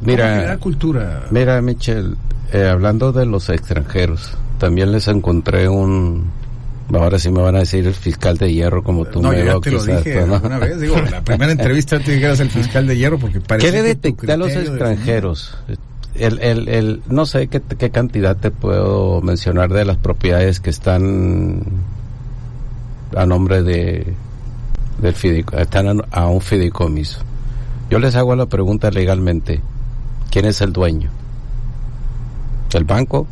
Mira, 0.00 0.56
cultura. 0.58 1.24
mira, 1.30 1.60
Michelle, 1.62 2.16
eh, 2.52 2.66
hablando 2.68 3.12
de 3.12 3.26
los 3.26 3.48
extranjeros, 3.48 4.32
también 4.58 4.92
les 4.92 5.08
encontré 5.08 5.68
un. 5.68 6.24
Ahora 6.94 7.18
sí 7.18 7.30
me 7.32 7.42
van 7.42 7.56
a 7.56 7.60
decir 7.60 7.84
el 7.86 7.94
fiscal 7.94 8.38
de 8.38 8.52
hierro, 8.52 8.84
como 8.84 9.04
tú 9.06 9.20
no, 9.20 9.30
me 9.30 9.40
yo 9.40 9.44
ya 9.46 9.60
te 9.60 9.70
lo 9.72 9.82
dije 9.84 10.24
¿no? 10.24 10.40
una 10.44 10.58
vez. 10.58 10.80
Digo, 10.80 10.96
la 11.10 11.22
primera 11.24 11.50
entrevista 11.50 11.98
te 11.98 12.12
dijeras 12.12 12.38
el 12.38 12.48
fiscal 12.50 12.86
de 12.86 12.96
hierro 12.96 13.18
porque 13.18 13.40
parece 13.40 13.72
¿Qué 14.24 14.32
a 14.32 14.36
los 14.36 14.48
de- 14.54 14.60
extranjeros? 14.60 15.56
El, 16.14 16.38
el, 16.38 16.68
el, 16.68 17.02
no 17.08 17.26
sé 17.26 17.48
qué, 17.48 17.60
qué 17.60 17.90
cantidad 17.90 18.36
te 18.36 18.50
puedo 18.52 19.20
mencionar 19.20 19.70
de 19.72 19.84
las 19.84 19.96
propiedades 19.98 20.60
que 20.60 20.70
están 20.70 21.62
a 23.16 23.26
nombre 23.26 23.62
de 23.62 24.06
del 25.02 25.14
fidico, 25.14 25.58
están 25.58 25.88
a, 25.88 26.04
a 26.10 26.26
un 26.28 26.40
fideicomiso. 26.40 27.18
Yo 27.90 27.98
les 27.98 28.14
hago 28.16 28.34
la 28.34 28.46
pregunta 28.46 28.90
legalmente, 28.90 29.60
¿quién 30.30 30.44
es 30.46 30.60
el 30.62 30.72
dueño? 30.72 31.10
¿El 32.76 32.84
banco? 32.84 33.26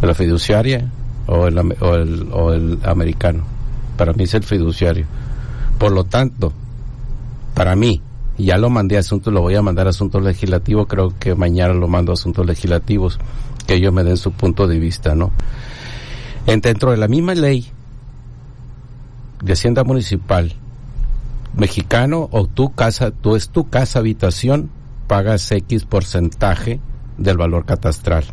¿La 0.00 0.14
fiduciaria? 0.14 0.90
¿O 1.26 1.46
el, 1.46 1.58
o 1.58 1.94
el, 1.94 2.28
o 2.32 2.52
el 2.54 2.78
americano? 2.84 3.44
Para 3.98 4.14
mí 4.14 4.24
es 4.24 4.32
el 4.32 4.44
fiduciario. 4.44 5.04
Por 5.78 5.92
lo 5.92 6.04
tanto, 6.04 6.52
para 7.54 7.76
mí, 7.76 8.00
ya 8.38 8.56
lo 8.56 8.70
mandé 8.70 8.96
a 8.96 9.00
asuntos, 9.00 9.32
lo 9.32 9.42
voy 9.42 9.56
a 9.56 9.62
mandar 9.62 9.86
a 9.88 9.90
asuntos 9.90 10.22
legislativos, 10.22 10.86
creo 10.88 11.12
que 11.18 11.34
mañana 11.34 11.74
lo 11.74 11.86
mando 11.86 12.12
a 12.12 12.14
asuntos 12.14 12.46
legislativos, 12.46 13.18
que 13.66 13.74
ellos 13.74 13.92
me 13.92 14.04
den 14.04 14.16
su 14.16 14.32
punto 14.32 14.66
de 14.66 14.78
vista, 14.78 15.14
¿no? 15.14 15.30
En, 16.46 16.62
dentro 16.62 16.92
de 16.92 16.96
la 16.96 17.08
misma 17.08 17.34
ley 17.34 17.66
de 19.42 19.52
Hacienda 19.52 19.84
Municipal, 19.84 20.54
mexicano 21.54 22.28
o 22.32 22.46
tu 22.46 22.72
casa, 22.72 23.10
tú 23.10 23.36
es 23.36 23.50
tu 23.50 23.68
casa 23.68 23.98
habitación, 23.98 24.70
pagas 25.08 25.50
X 25.52 25.84
porcentaje 25.84 26.80
del 27.18 27.36
valor 27.36 27.64
catastral. 27.66 28.24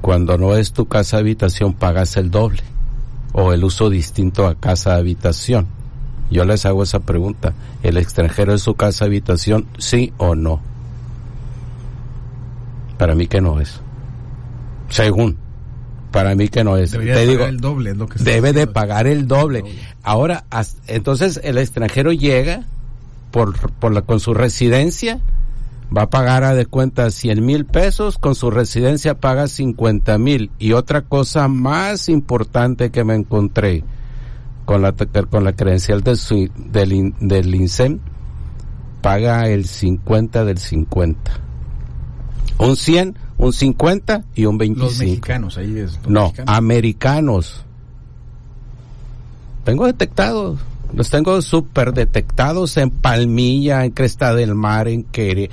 Cuando 0.00 0.36
no 0.36 0.56
es 0.56 0.72
tu 0.72 0.86
casa 0.86 1.18
habitación, 1.18 1.74
pagas 1.74 2.16
el 2.16 2.30
doble 2.30 2.62
o 3.32 3.52
el 3.52 3.62
uso 3.64 3.88
distinto 3.88 4.46
a 4.46 4.56
casa 4.56 4.96
habitación. 4.96 5.66
Yo 6.30 6.44
les 6.44 6.66
hago 6.66 6.82
esa 6.82 7.00
pregunta. 7.00 7.52
¿El 7.82 7.96
extranjero 7.98 8.54
es 8.54 8.62
su 8.62 8.74
casa 8.74 9.04
habitación, 9.04 9.66
sí 9.78 10.12
o 10.18 10.34
no? 10.34 10.60
Para 12.98 13.14
mí 13.14 13.26
que 13.26 13.40
no 13.40 13.60
es. 13.60 13.80
Según. 14.88 15.36
Para 16.10 16.34
mí 16.34 16.48
que 16.48 16.62
no 16.64 16.76
es. 16.76 16.92
Debería 16.92 17.14
Te 17.14 17.26
digo, 17.26 17.44
el 17.46 17.60
doble, 17.60 17.90
es 17.90 17.96
lo 17.96 18.06
que 18.06 18.22
debe 18.22 18.52
de 18.52 18.66
pagar 18.66 19.06
el 19.06 19.26
doble. 19.26 19.64
Ahora, 20.02 20.44
as- 20.50 20.76
entonces 20.86 21.40
el 21.42 21.58
extranjero 21.58 22.12
llega 22.12 22.64
por, 23.30 23.56
por 23.72 23.92
la, 23.92 24.02
con 24.02 24.20
su 24.20 24.34
residencia, 24.34 25.20
va 25.96 26.02
a 26.02 26.10
pagar 26.10 26.42
a 26.44 26.54
de 26.54 26.66
cuenta 26.66 27.10
100 27.10 27.44
mil 27.44 27.66
pesos, 27.66 28.16
con 28.18 28.34
su 28.34 28.50
residencia 28.50 29.18
paga 29.18 29.46
50 29.48 30.16
mil. 30.18 30.50
Y 30.58 30.72
otra 30.72 31.02
cosa 31.02 31.48
más 31.48 32.08
importante 32.08 32.90
que 32.90 33.04
me 33.04 33.14
encontré 33.14 33.84
con 34.64 34.80
la, 34.82 34.92
con 35.28 35.44
la 35.44 35.52
credencial 35.54 36.02
de 36.02 36.16
su- 36.16 36.50
del, 36.56 37.12
del 37.20 37.54
INSEM, 37.54 37.98
paga 39.02 39.48
el 39.48 39.66
50 39.66 40.44
del 40.44 40.58
50. 40.58 41.32
Un 42.58 42.76
100, 42.76 43.16
un 43.38 43.52
50 43.52 44.24
y 44.34 44.44
un 44.46 44.56
25. 44.58 44.86
Los 44.88 44.98
mexicanos, 45.00 45.58
ahí 45.58 45.78
es. 45.78 45.98
No, 46.06 46.24
mexicanos. 46.26 46.56
americanos. 46.56 47.64
Tengo 49.64 49.86
detectados. 49.86 50.58
Los 50.94 51.08
tengo 51.10 51.40
súper 51.40 51.92
detectados 51.94 52.76
en 52.76 52.90
Palmilla, 52.90 53.84
en 53.84 53.92
Cresta 53.92 54.34
del 54.34 54.54
Mar, 54.54 54.88
en 54.88 55.04
Quere. 55.04 55.50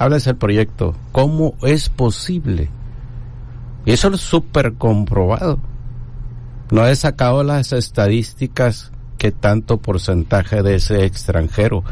Hablas 0.00 0.24
del 0.24 0.36
proyecto. 0.36 0.96
¿Cómo 1.12 1.56
es 1.60 1.90
posible? 1.90 2.70
Y 3.84 3.92
eso 3.92 4.08
es 4.08 4.22
súper 4.22 4.72
comprobado. 4.72 5.58
No 6.70 6.86
he 6.86 6.96
sacado 6.96 7.44
las 7.44 7.74
estadísticas 7.74 8.92
que 9.18 9.30
tanto 9.30 9.76
porcentaje 9.76 10.62
de 10.62 10.76
ese 10.76 11.04
extranjero. 11.04 11.84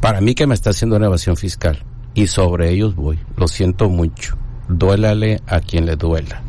Para 0.00 0.20
mí 0.20 0.34
que 0.34 0.48
me 0.48 0.54
está 0.54 0.70
haciendo 0.70 0.96
una 0.96 1.06
evasión 1.06 1.36
fiscal. 1.36 1.84
Y 2.14 2.26
sobre 2.26 2.70
ellos 2.70 2.96
voy. 2.96 3.20
Lo 3.36 3.46
siento 3.46 3.88
mucho. 3.88 4.36
Duélale 4.68 5.40
a 5.46 5.60
quien 5.60 5.86
le 5.86 5.94
duela. 5.94 6.42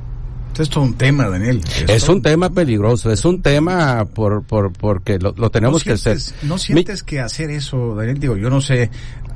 Esto 0.48 0.64
es 0.64 0.70
todo 0.70 0.84
un 0.84 0.96
tema, 0.96 1.30
Daniel. 1.30 1.62
Es 1.88 2.10
un 2.10 2.24
tema 2.24 2.50
peligroso, 2.50 3.12
es 3.12 3.24
un 3.24 3.42
tema 3.42 4.04
por, 4.06 4.44
por, 4.44 4.74
porque 4.74 5.18
lo, 5.18 5.34
lo 5.38 5.50
tenemos 5.52 5.84
que 5.84 5.92
¿No 5.92 5.96
hacer. 5.96 6.18
¿No 6.42 6.58
sientes 6.58 7.04
que 7.04 7.20
hacer 7.20 7.52
eso, 7.52 7.96
Daniel? 7.96 8.20
Digo, 8.20 8.36
yo 8.36 8.50
no 8.50 8.60
sé, 8.60 8.90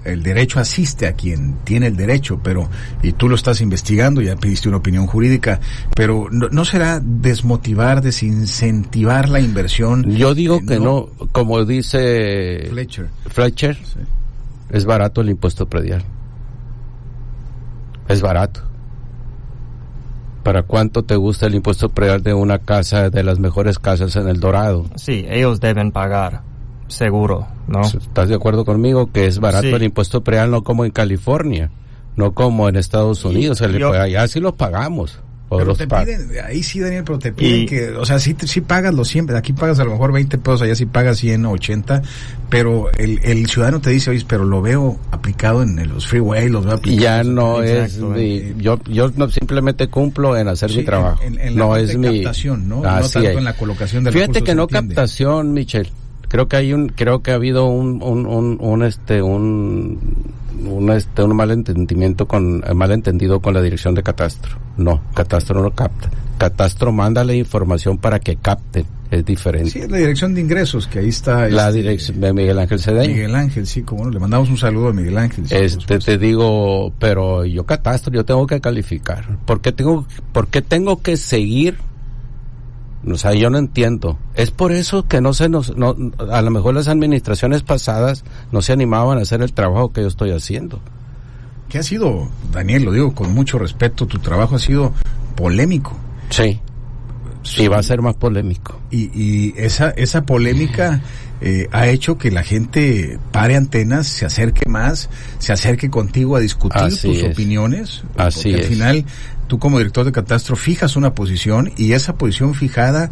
el 0.05 0.23
derecho 0.23 0.59
asiste 0.59 1.07
a 1.07 1.13
quien 1.13 1.55
tiene 1.63 1.87
el 1.87 1.97
derecho, 1.97 2.39
pero, 2.43 2.69
y 3.03 3.11
tú 3.13 3.27
lo 3.27 3.35
estás 3.35 3.59
investigando, 3.61 4.21
ya 4.21 4.35
pediste 4.35 4.69
una 4.69 4.77
opinión 4.77 5.07
jurídica, 5.07 5.59
pero 5.95 6.27
¿no, 6.31 6.47
no 6.49 6.63
será 6.63 6.99
desmotivar, 7.03 8.01
desincentivar 8.01 9.27
la 9.29 9.39
inversión? 9.39 10.03
Yo 10.11 10.33
digo 10.35 10.57
Eh, 10.57 10.65
que 10.67 10.79
no, 10.79 11.07
como 11.31 11.65
dice 11.65 12.67
Fletcher. 12.69 13.09
Fletcher, 13.27 13.75
Sí. 13.77 13.99
es 14.69 14.85
barato 14.85 15.21
el 15.21 15.29
impuesto 15.29 15.65
predial. 15.67 16.03
Es 18.07 18.21
barato. 18.21 18.61
¿Para 20.43 20.61
cuánto 20.61 21.03
te 21.03 21.15
gusta 21.15 21.47
el 21.47 21.55
impuesto 21.55 21.89
predial 21.89 22.21
de 22.21 22.35
una 22.35 22.59
casa, 22.59 23.09
de 23.09 23.23
las 23.23 23.39
mejores 23.39 23.79
casas 23.79 24.15
en 24.15 24.27
El 24.27 24.39
Dorado? 24.39 24.85
Sí, 24.95 25.25
ellos 25.27 25.59
deben 25.59 25.91
pagar, 25.91 26.43
seguro, 26.87 27.47
¿no? 27.67 27.81
¿Estás 27.81 28.29
de 28.29 28.35
acuerdo 28.35 28.65
conmigo 28.65 29.11
que 29.11 29.25
es 29.27 29.39
barato 29.39 29.67
Sí. 29.67 29.73
el 29.73 29.83
impuesto 29.83 30.23
predial 30.23 30.51
no 30.51 30.63
como 30.63 30.85
en 30.85 30.91
California, 30.91 31.71
no 32.15 32.33
como 32.33 32.69
en 32.69 32.75
Estados 32.75 33.23
Unidos? 33.25 33.61
El- 33.61 33.77
yo- 33.77 33.93
allá 33.93 34.27
sí 34.27 34.39
lo 34.39 34.55
pagamos. 34.55 35.19
o 35.47 35.57
Pero 35.57 35.67
los 35.69 35.77
te 35.77 35.87
pa- 35.87 36.03
piden, 36.03 36.27
ahí 36.43 36.63
sí, 36.63 36.79
Daniel, 36.79 37.03
pero 37.05 37.19
te 37.19 37.31
piden 37.31 37.61
Y- 37.61 37.65
que, 37.67 37.89
o 37.91 38.03
sea, 38.03 38.17
sí, 38.17 38.35
sí 38.47 38.61
pagas 38.61 38.95
lo 38.95 39.05
siempre, 39.05 39.37
aquí 39.37 39.53
pagas 39.53 39.77
a 39.77 39.83
lo 39.83 39.91
mejor 39.91 40.11
20 40.11 40.39
pesos, 40.39 40.63
allá 40.63 40.73
sí 40.73 40.87
pagas 40.87 41.17
100 41.19 41.45
o 41.45 41.51
80, 41.51 42.01
pero 42.49 42.91
el, 42.93 43.19
el 43.23 43.45
ciudadano 43.47 43.79
te 43.79 43.91
dice, 43.91 44.09
oye, 44.09 44.25
pero 44.27 44.43
lo 44.43 44.63
veo 44.63 44.97
aplicado 45.11 45.61
en 45.61 45.87
los 45.87 46.07
freeway, 46.07 46.49
los 46.49 46.65
veo 46.65 46.73
aplicados. 46.73 47.03
ya 47.03 47.23
no 47.23 47.61
es 47.61 47.99
mi, 47.99 48.55
yo 48.57 48.79
yo 48.89 49.11
no 49.15 49.29
simplemente 49.29 49.87
cumplo 49.87 50.35
en 50.35 50.47
hacer 50.47 50.71
Sí, 50.71 50.77
mi 50.79 50.83
trabajo 50.83 51.21
en- 51.21 51.39
en 51.39 51.53
la 51.55 51.59
no 51.65 51.77
es 51.77 51.95
mi 51.95 52.21
captación, 52.23 52.67
¿no? 52.67 52.77
No 52.77 52.81
tanto 52.81 53.19
es. 53.19 53.37
en 53.37 53.43
la 53.43 53.53
colocación 53.55 54.03
fíjate 54.03 54.19
recursos, 54.19 54.43
que 54.43 54.55
no 54.55 54.63
entiende. 54.63 54.95
captación 54.95 55.53
Michelle 55.53 55.91
creo 56.35 56.49
que 56.49 56.57
hay 56.57 56.73
un 56.73 56.89
creo 56.89 57.21
que 57.23 57.31
ha 57.31 57.35
habido 57.35 57.65
un 57.67 58.03
un, 58.03 58.25
un, 58.25 58.57
un, 58.59 58.83
este 58.83 59.21
un 59.21 59.97
un 60.67 60.91
este 60.91 61.23
un 61.23 61.33
malentendimiento 61.33 62.27
con 62.27 62.61
eh, 62.67 62.73
malentendido 62.73 63.39
con 63.39 63.53
la 63.53 63.61
dirección 63.61 63.95
de 63.95 64.03
catastro 64.03 64.57
no 64.75 65.01
catastro 65.13 65.61
no 65.61 65.71
capta 65.71 66.09
catastro 66.37 66.91
manda 66.91 67.23
la 67.23 67.33
información 67.33 67.97
para 67.97 68.19
que 68.19 68.35
capten 68.35 68.85
es 69.11 69.23
diferente 69.23 69.69
Sí, 69.69 69.79
es 69.79 69.89
la 69.89 69.97
dirección 69.97 70.33
de 70.33 70.41
ingresos, 70.41 70.87
que 70.87 70.99
ahí 70.99 71.09
está. 71.09 71.47
la 71.47 71.67
este, 71.69 71.81
dirección 71.83 72.19
de 72.19 72.33
Miguel 72.33 72.59
Ángel 72.59 72.79
Cedeño 72.79 73.13
Miguel 73.13 73.35
Ángel, 73.35 73.65
sí, 73.67 73.83
como 73.83 74.03
no, 74.03 74.09
le 74.09 74.19
mandamos 74.19 74.49
un 74.49 74.57
saludo 74.57 74.89
a 74.89 74.93
Miguel 74.93 75.17
Ángel. 75.17 75.47
sí, 75.47 75.53
por 75.53 75.63
Este 75.63 75.99
te 75.99 76.17
digo, 76.17 76.91
pero 76.99 77.45
yo 77.45 77.65
catastro, 77.65 78.11
yo 78.11 78.25
tengo 78.25 78.45
que 78.47 78.59
calificar. 78.59 79.37
¿Por 79.45 79.61
qué 79.61 79.71
tengo, 79.71 80.05
por 80.33 80.47
qué 80.47 80.61
tengo 80.61 81.01
que 81.01 81.17
seguir? 81.17 81.77
O 83.09 83.17
sea, 83.17 83.33
yo 83.33 83.49
no 83.49 83.57
entiendo. 83.57 84.17
Es 84.33 84.51
por 84.51 84.71
eso 84.71 85.07
que 85.07 85.21
no 85.21 85.33
se 85.33 85.47
nos, 85.49 85.75
no, 85.77 85.95
a 86.31 86.41
lo 86.41 86.51
mejor 86.51 86.73
las 86.73 86.87
administraciones 86.87 87.61
pasadas 87.61 88.23
no 88.51 88.61
se 88.61 88.73
animaban 88.73 89.19
a 89.19 89.21
hacer 89.21 89.41
el 89.41 89.53
trabajo 89.53 89.91
que 89.91 90.01
yo 90.01 90.07
estoy 90.07 90.31
haciendo. 90.31 90.79
¿Qué 91.69 91.79
ha 91.79 91.83
sido, 91.83 92.29
Daniel, 92.51 92.83
lo 92.83 92.91
digo 92.91 93.13
con 93.13 93.33
mucho 93.33 93.59
respeto, 93.59 94.07
tu 94.07 94.19
trabajo 94.19 94.55
ha 94.55 94.59
sido 94.59 94.93
polémico. 95.35 95.95
Sí. 96.29 96.59
Y 97.57 97.67
va 97.67 97.77
a 97.77 97.83
ser 97.83 98.01
más 98.01 98.15
polémico. 98.15 98.79
Y, 98.89 99.11
y 99.13 99.53
esa, 99.57 99.91
esa 99.91 100.25
polémica 100.25 101.01
eh, 101.41 101.67
ha 101.71 101.87
hecho 101.87 102.17
que 102.17 102.31
la 102.31 102.43
gente 102.43 103.19
pare 103.31 103.55
antenas, 103.55 104.07
se 104.07 104.25
acerque 104.25 104.69
más, 104.69 105.09
se 105.37 105.51
acerque 105.51 105.89
contigo 105.89 106.35
a 106.35 106.39
discutir 106.39 106.97
tus 106.99 107.23
opiniones. 107.23 108.03
Así 108.17 108.51
porque 108.51 108.63
al 108.63 108.69
final, 108.69 109.05
tú 109.47 109.59
como 109.59 109.77
director 109.77 110.05
de 110.05 110.11
catastro 110.11 110.55
fijas 110.55 110.95
una 110.95 111.13
posición 111.13 111.71
y 111.77 111.93
esa 111.93 112.15
posición 112.15 112.53
fijada 112.53 113.11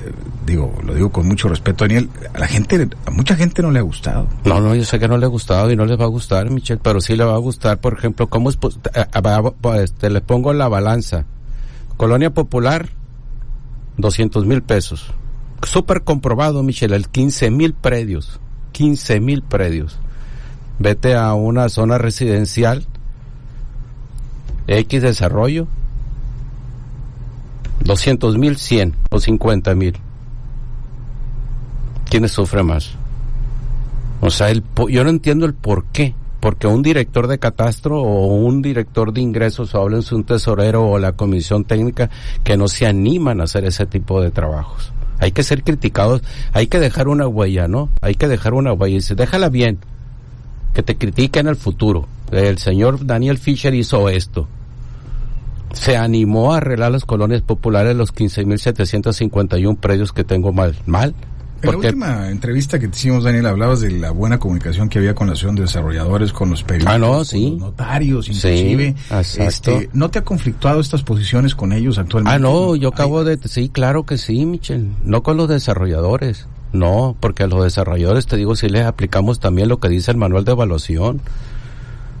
eh, 0.00 0.12
digo, 0.46 0.72
lo 0.84 0.94
digo 0.94 1.10
con 1.10 1.26
mucho 1.26 1.48
respeto, 1.48 1.84
Daniel, 1.84 2.08
a 2.32 2.38
la 2.38 2.46
gente, 2.46 2.88
a 3.06 3.10
mucha 3.10 3.36
gente 3.36 3.62
no 3.62 3.70
le 3.70 3.80
ha 3.80 3.82
gustado. 3.82 4.26
No, 4.44 4.60
no, 4.60 4.74
yo 4.74 4.84
sé 4.84 4.98
que 4.98 5.08
no 5.08 5.18
le 5.18 5.26
ha 5.26 5.28
gustado 5.28 5.70
y 5.70 5.76
no 5.76 5.84
les 5.84 6.00
va 6.00 6.04
a 6.04 6.08
gustar, 6.08 6.50
Michelle, 6.50 6.80
pero 6.82 7.00
sí 7.00 7.16
le 7.16 7.24
va 7.24 7.34
a 7.34 7.38
gustar, 7.38 7.80
por 7.80 7.94
ejemplo, 7.94 8.28
cómo 8.28 8.50
es, 8.50 8.58
eh, 8.94 9.04
este, 9.82 10.10
le 10.10 10.20
pongo 10.20 10.52
la 10.52 10.68
balanza. 10.68 11.26
Colonia 11.96 12.30
Popular, 12.30 12.88
200 13.98 14.46
mil 14.46 14.62
pesos. 14.62 15.12
Súper 15.62 16.02
comprobado, 16.02 16.62
Michelle, 16.62 16.96
el 16.96 17.08
15 17.08 17.50
mil 17.50 17.74
predios. 17.74 18.40
15 18.72 19.20
mil 19.20 19.42
predios. 19.42 19.98
Vete 20.78 21.14
a 21.14 21.34
una 21.34 21.68
zona 21.68 21.98
residencial, 21.98 22.86
X 24.70 25.02
desarrollo, 25.02 25.66
200 27.84 28.38
mil, 28.38 28.56
100 28.56 28.94
o 29.10 29.18
50 29.18 29.74
mil. 29.74 29.96
¿Quién 32.08 32.28
sufre 32.28 32.62
más? 32.62 32.92
O 34.20 34.30
sea, 34.30 34.50
el, 34.50 34.62
yo 34.88 35.02
no 35.02 35.10
entiendo 35.10 35.46
el 35.46 35.54
por 35.54 35.84
qué 35.86 36.14
porque 36.40 36.66
un 36.66 36.82
director 36.82 37.26
de 37.26 37.38
catastro 37.38 38.00
o 38.00 38.26
un 38.34 38.62
director 38.62 39.12
de 39.12 39.20
ingresos 39.20 39.74
o 39.74 39.80
háblense 39.80 40.14
un 40.14 40.24
tesorero 40.24 40.88
o 40.88 40.98
la 40.98 41.12
comisión 41.12 41.64
técnica 41.64 42.08
que 42.42 42.56
no 42.56 42.68
se 42.68 42.86
animan 42.86 43.40
a 43.40 43.44
hacer 43.44 43.64
ese 43.64 43.86
tipo 43.86 44.22
de 44.22 44.30
trabajos. 44.30 44.92
Hay 45.18 45.32
que 45.32 45.42
ser 45.42 45.62
criticados, 45.62 46.22
hay 46.52 46.68
que 46.68 46.80
dejar 46.80 47.08
una 47.08 47.28
huella, 47.28 47.68
¿no? 47.68 47.90
Hay 48.00 48.14
que 48.14 48.26
dejar 48.26 48.54
una 48.54 48.72
huella 48.72 48.94
y 48.94 48.98
dice, 48.98 49.14
déjala 49.14 49.50
bien, 49.50 49.78
que 50.72 50.82
te 50.82 50.96
critiquen 50.96 51.46
en 51.46 51.50
el 51.50 51.56
futuro. 51.56 52.08
El 52.32 52.56
señor 52.58 53.04
Daniel 53.04 53.36
Fisher 53.36 53.74
hizo 53.74 54.08
esto. 54.08 54.48
Se 55.72 55.96
animó 55.96 56.52
a 56.52 56.58
arreglar 56.58 56.92
las 56.92 57.04
colonias 57.04 57.42
populares, 57.42 57.96
los 57.96 58.14
15.751 58.14 59.76
predios 59.78 60.12
que 60.12 60.24
tengo 60.24 60.52
mal. 60.52 60.76
¿Mal? 60.86 61.14
En 61.62 61.70
la 61.70 61.76
última 61.76 62.30
entrevista 62.30 62.78
que 62.78 62.88
te 62.88 62.96
hicimos, 62.96 63.24
Daniel, 63.24 63.46
hablabas 63.46 63.80
de 63.80 63.90
la 63.90 64.10
buena 64.12 64.38
comunicación 64.38 64.88
que 64.88 64.98
había 64.98 65.14
con 65.14 65.26
la 65.26 65.34
asociación 65.34 65.56
de 65.56 65.62
desarrolladores, 65.62 66.32
con 66.32 66.50
los 66.50 66.62
periodistas, 66.62 66.94
ah, 66.94 66.98
con 66.98 67.50
los 67.50 67.60
notarios, 67.60 68.28
inclusive. 68.28 68.94
Sí, 69.22 69.42
este, 69.42 69.90
¿No 69.92 70.10
te 70.10 70.20
ha 70.20 70.24
conflictuado 70.24 70.80
estas 70.80 71.02
posiciones 71.02 71.54
con 71.54 71.72
ellos 71.72 71.98
actualmente? 71.98 72.34
Ah, 72.34 72.38
no, 72.38 72.76
yo 72.76 72.88
acabo 72.88 73.24
de... 73.24 73.38
Sí, 73.46 73.68
claro 73.68 74.04
que 74.04 74.16
sí, 74.16 74.46
Michel. 74.46 74.88
No 75.04 75.22
con 75.22 75.36
los 75.36 75.48
desarrolladores. 75.48 76.46
No, 76.72 77.16
porque 77.20 77.42
a 77.42 77.46
los 77.46 77.62
desarrolladores, 77.62 78.26
te 78.26 78.36
digo, 78.36 78.56
sí 78.56 78.68
les 78.68 78.86
aplicamos 78.86 79.38
también 79.40 79.68
lo 79.68 79.80
que 79.80 79.88
dice 79.88 80.10
el 80.10 80.16
manual 80.16 80.44
de 80.44 80.52
evaluación. 80.52 81.20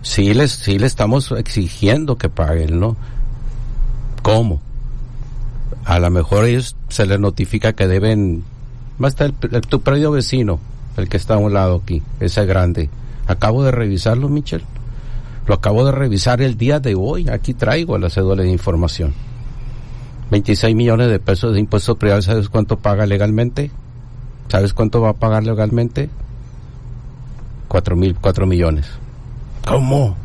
Sí 0.02 0.34
les, 0.34 0.50
sí 0.50 0.78
les 0.78 0.88
estamos 0.92 1.32
exigiendo 1.32 2.18
que 2.18 2.28
paguen, 2.28 2.78
¿no? 2.78 2.96
¿Cómo? 4.22 4.60
A 5.84 5.98
lo 5.98 6.10
mejor 6.10 6.44
ellos 6.44 6.76
se 6.88 7.06
les 7.06 7.18
notifica 7.18 7.72
que 7.72 7.88
deben 7.88 8.44
va 9.02 9.06
a 9.06 9.08
estar 9.08 9.32
el, 9.50 9.60
tu 9.62 9.80
predio 9.80 10.10
vecino, 10.10 10.60
el 10.96 11.08
que 11.08 11.16
está 11.16 11.34
a 11.34 11.38
un 11.38 11.52
lado 11.54 11.80
aquí, 11.82 12.02
ese 12.20 12.44
grande. 12.44 12.90
Acabo 13.26 13.62
de 13.64 13.70
revisarlo, 13.70 14.28
Michel. 14.28 14.62
Lo 15.46 15.54
acabo 15.54 15.84
de 15.84 15.92
revisar 15.92 16.42
el 16.42 16.56
día 16.56 16.80
de 16.80 16.94
hoy. 16.94 17.28
Aquí 17.28 17.54
traigo 17.54 17.96
la 17.98 18.10
cédula 18.10 18.42
de 18.42 18.50
información. 18.50 19.14
26 20.30 20.76
millones 20.76 21.08
de 21.08 21.18
pesos 21.18 21.54
de 21.54 21.60
impuestos 21.60 21.96
predial. 21.96 22.22
¿Sabes 22.22 22.48
cuánto 22.48 22.78
paga 22.78 23.06
legalmente? 23.06 23.70
¿Sabes 24.48 24.74
cuánto 24.74 25.00
va 25.00 25.10
a 25.10 25.14
pagar 25.14 25.44
legalmente? 25.44 26.10
Cuatro 27.68 27.96
mil, 27.96 28.16
cuatro 28.20 28.46
millones. 28.46 28.86
¿Cómo? 29.66 30.16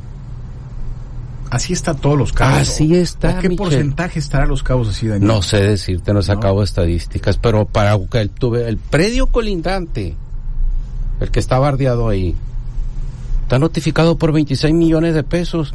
Así 1.50 1.74
está 1.74 1.94
todos 1.94 2.18
los 2.18 2.34
cabos. 2.34 2.60
Así 2.60 2.96
está. 2.96 3.40
qué 3.40 3.52
porcentaje 3.52 4.20
estará 4.20 4.46
los 4.46 4.64
cabos 4.64 4.90
así, 4.90 5.08
Daniel? 5.08 5.28
No 5.28 5.42
sé 5.42 5.62
decirte, 5.62 6.14
no 6.14 6.20
he 6.20 6.24
sacado 6.24 6.64
estadísticas, 6.64 7.38
pero 7.38 7.66
para 7.66 7.98
el, 8.14 8.30
tuve 8.30 8.68
el 8.68 8.78
predio 8.78 9.28
colindante, 9.28 10.16
el 11.20 11.32
que 11.32 11.40
está 11.40 11.60
bardeado 11.60 12.10
ahí, 12.10 12.36
está 13.44 13.60
notificado 13.60 14.18
por 14.18 14.32
26 14.32 14.74
millones 14.74 15.14
de 15.14 15.24
pesos 15.24 15.74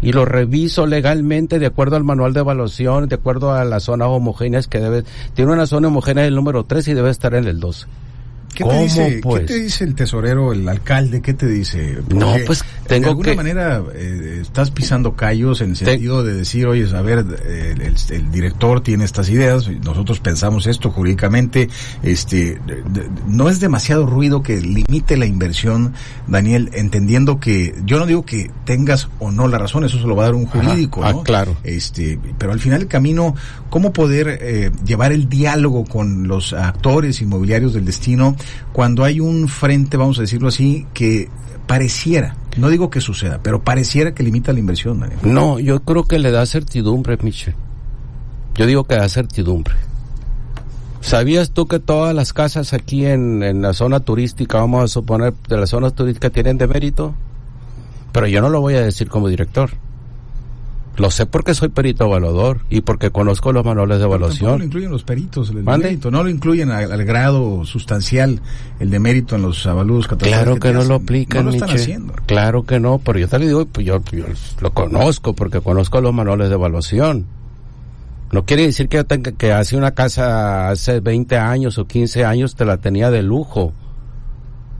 y 0.00 0.12
lo 0.12 0.24
reviso 0.24 0.86
legalmente 0.86 1.58
de 1.58 1.66
acuerdo 1.66 1.96
al 1.96 2.04
manual 2.04 2.32
de 2.32 2.40
evaluación, 2.40 3.08
de 3.08 3.14
acuerdo 3.14 3.52
a 3.52 3.64
las 3.64 3.84
zonas 3.84 4.08
homogéneas 4.08 4.68
que 4.68 4.80
debe, 4.80 5.04
tiene 5.34 5.52
una 5.52 5.66
zona 5.66 5.88
homogénea 5.88 6.24
del 6.24 6.34
número 6.34 6.64
3 6.64 6.88
y 6.88 6.94
debe 6.94 7.10
estar 7.10 7.34
en 7.34 7.46
el 7.46 7.60
12. 7.60 7.86
¿Qué 8.54 8.64
te, 8.64 8.78
dice, 8.82 9.20
¿Qué 9.20 9.40
te 9.40 9.60
dice 9.60 9.84
el 9.84 9.94
tesorero, 9.94 10.52
el 10.52 10.68
alcalde? 10.68 11.20
¿Qué 11.20 11.34
te 11.34 11.46
dice? 11.46 11.98
no, 12.08 12.34
pues 12.46 12.64
tengo 12.86 13.04
de 13.04 13.10
alguna 13.10 13.34
manera 13.34 13.82
eh, 13.94 14.38
estás 14.42 14.70
pisando 14.70 15.14
callos 15.16 15.60
en 15.60 15.70
el 15.70 15.76
sentido 15.76 16.22
de 16.22 16.34
decir, 16.34 16.66
oye, 16.66 16.86
a 16.94 17.02
ver, 17.02 17.24
el, 17.46 18.30
director 18.30 18.80
tiene 18.82 19.04
estas 19.04 19.28
ideas, 19.30 19.68
nosotros 19.68 20.20
pensamos 20.20 20.66
esto 20.66 20.90
jurídicamente, 20.90 21.68
este, 22.02 22.60
no 23.26 23.48
es 23.48 23.60
demasiado 23.60 24.06
ruido 24.06 24.42
que 24.42 24.60
limite 24.60 25.16
la 25.16 25.26
inversión, 25.26 25.94
Daniel, 26.26 26.70
entendiendo 26.74 27.40
que 27.40 27.74
yo 27.84 27.98
no 27.98 28.06
digo 28.06 28.24
que 28.24 28.50
tengas 28.64 29.08
o 29.18 29.30
no 29.30 29.48
la 29.48 29.58
razón, 29.58 29.84
eso 29.84 29.98
se 29.98 30.06
lo 30.06 30.14
va 30.14 30.24
a 30.24 30.26
dar 30.26 30.34
un 30.34 30.46
jurídico, 30.46 31.02
ah, 31.04 31.12
¿no? 31.12 31.22
claro. 31.22 31.56
Este, 31.64 32.18
pero 32.38 32.52
al 32.52 32.60
final 32.60 32.82
el 32.82 32.88
camino, 32.88 33.34
cómo 33.70 33.92
poder 33.92 34.38
eh, 34.40 34.70
llevar 34.84 35.12
el 35.12 35.28
diálogo 35.28 35.84
con 35.84 36.28
los 36.28 36.52
actores 36.52 37.20
inmobiliarios 37.20 37.72
del 37.72 37.84
destino 37.84 38.36
cuando 38.72 39.04
hay 39.04 39.20
un 39.20 39.48
frente, 39.48 39.96
vamos 39.96 40.18
a 40.18 40.22
decirlo 40.22 40.48
así, 40.48 40.86
que 40.94 41.28
pareciera, 41.66 42.36
no 42.56 42.68
digo 42.68 42.90
que 42.90 43.00
suceda, 43.00 43.40
pero 43.42 43.62
pareciera 43.62 44.14
que 44.14 44.22
limita 44.22 44.52
la 44.52 44.58
inversión. 44.58 45.00
Daniel. 45.00 45.18
No, 45.22 45.58
yo 45.58 45.80
creo 45.80 46.04
que 46.04 46.18
le 46.18 46.30
da 46.30 46.44
certidumbre, 46.46 47.18
Michel. 47.22 47.54
Yo 48.54 48.66
digo 48.66 48.84
que 48.84 48.96
da 48.96 49.08
certidumbre. 49.08 49.74
¿Sabías 51.00 51.50
tú 51.50 51.66
que 51.66 51.80
todas 51.80 52.14
las 52.14 52.32
casas 52.32 52.72
aquí 52.72 53.04
en, 53.04 53.42
en 53.42 53.60
la 53.60 53.74
zona 53.74 54.00
turística, 54.00 54.58
vamos 54.58 54.84
a 54.84 54.88
suponer, 54.88 55.34
de 55.48 55.56
las 55.56 55.70
zonas 55.70 55.94
turísticas 55.94 56.32
tienen 56.32 56.56
de 56.56 56.66
mérito? 56.66 57.14
Pero 58.12 58.26
yo 58.26 58.40
no 58.40 58.48
lo 58.48 58.60
voy 58.60 58.74
a 58.74 58.80
decir 58.80 59.08
como 59.08 59.28
director. 59.28 59.72
Lo 60.96 61.10
sé 61.10 61.26
porque 61.26 61.54
soy 61.54 61.70
perito 61.70 62.04
evaluador 62.04 62.60
y 62.70 62.82
porque 62.82 63.10
conozco 63.10 63.52
los 63.52 63.64
manuales 63.64 63.98
de 63.98 64.04
evaluación. 64.04 64.52
No 64.52 64.58
lo 64.58 64.64
incluyen 64.64 64.90
los 64.90 65.02
peritos, 65.02 65.50
el 65.50 65.64
mérito, 65.64 66.10
no 66.10 66.22
lo 66.22 66.30
incluyen 66.30 66.70
al, 66.70 67.04
grado 67.04 67.64
sustancial 67.64 68.40
el 68.78 68.90
de 68.90 69.00
mérito 69.00 69.34
en 69.34 69.42
los 69.42 69.66
avalúos 69.66 70.06
Claro 70.06 70.56
que, 70.56 70.72
no 70.72 70.84
lo 70.84 70.94
aplican, 70.96 71.46
no 71.46 71.50
lo 71.50 71.56
están 71.56 71.70
haciendo. 71.70 72.14
Claro 72.26 72.64
que 72.64 72.78
no, 72.78 72.98
pero 72.98 73.18
yo 73.18 73.28
te 73.28 73.38
lo 73.40 73.46
digo, 73.46 73.66
pues 73.66 73.86
yo, 73.86 74.00
lo 74.60 74.70
conozco 74.72 75.34
porque 75.34 75.60
conozco 75.60 76.00
los 76.00 76.14
manuales 76.14 76.48
de 76.48 76.54
evaluación. 76.54 77.26
No 78.30 78.44
quiere 78.44 78.66
decir 78.66 78.88
que 78.88 78.98
yo 78.98 79.04
tenga 79.04 79.32
que 79.32 79.52
hace 79.52 79.76
una 79.76 79.92
casa 79.92 80.70
hace 80.70 81.00
20 81.00 81.36
años 81.38 81.78
o 81.78 81.86
15 81.86 82.24
años 82.24 82.54
te 82.54 82.64
la 82.64 82.78
tenía 82.78 83.10
de 83.10 83.22
lujo 83.22 83.72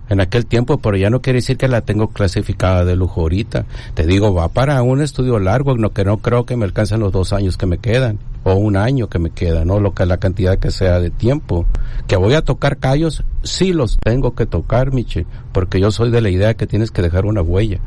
en 0.09 0.21
aquel 0.21 0.47
tiempo, 0.47 0.79
pero 0.79 0.97
ya 0.97 1.11
no 1.11 1.21
quiere 1.23 1.39
decir 1.39 1.57
que 1.57 1.69
la 1.69 1.81
tengo 1.81 2.09
clasificada 2.09 2.85
de 2.85 2.97
lujo 2.97 3.23
ahorita. 3.23 3.65
Te 3.95 4.07
digo, 4.07 4.35
va 4.35 4.49
para 4.49 4.83
un 4.83 5.01
estudio 5.01 5.39
largo, 5.39 5.77
no, 5.77 5.93
que 5.93 6.05
no 6.05 6.19
creo 6.19 6.45
que 6.45 6.57
me 6.57 6.65
alcancen 6.65 7.01
los 7.01 7.13
dos 7.13 7.33
años 7.33 7.57
que 7.57 7.67
me 7.67 7.79
quedan, 7.79 8.19
o 8.45 8.55
un 8.55 8.77
año 8.77 9.09
que 9.09 9.19
me 9.19 9.31
queda, 9.31 9.65
¿no? 9.65 9.81
Lo 9.81 9.95
que 9.95 10.05
la 10.07 10.19
cantidad 10.19 10.59
que 10.59 10.71
sea 10.71 11.01
de 11.01 11.11
tiempo. 11.11 11.67
Que 12.07 12.17
voy 12.17 12.35
a 12.35 12.43
tocar 12.43 12.77
callos, 12.77 13.25
sí 13.43 13.73
los 13.73 13.99
tengo 13.99 14.35
que 14.35 14.47
tocar, 14.47 14.93
Michi, 14.93 15.27
porque 15.53 15.81
yo 15.81 15.91
soy 15.91 16.11
de 16.11 16.21
la 16.21 16.31
idea 16.31 16.55
que 16.55 16.67
tienes 16.67 16.91
que 16.91 17.03
dejar 17.03 17.25
una 17.25 17.41
huella. 17.41 17.81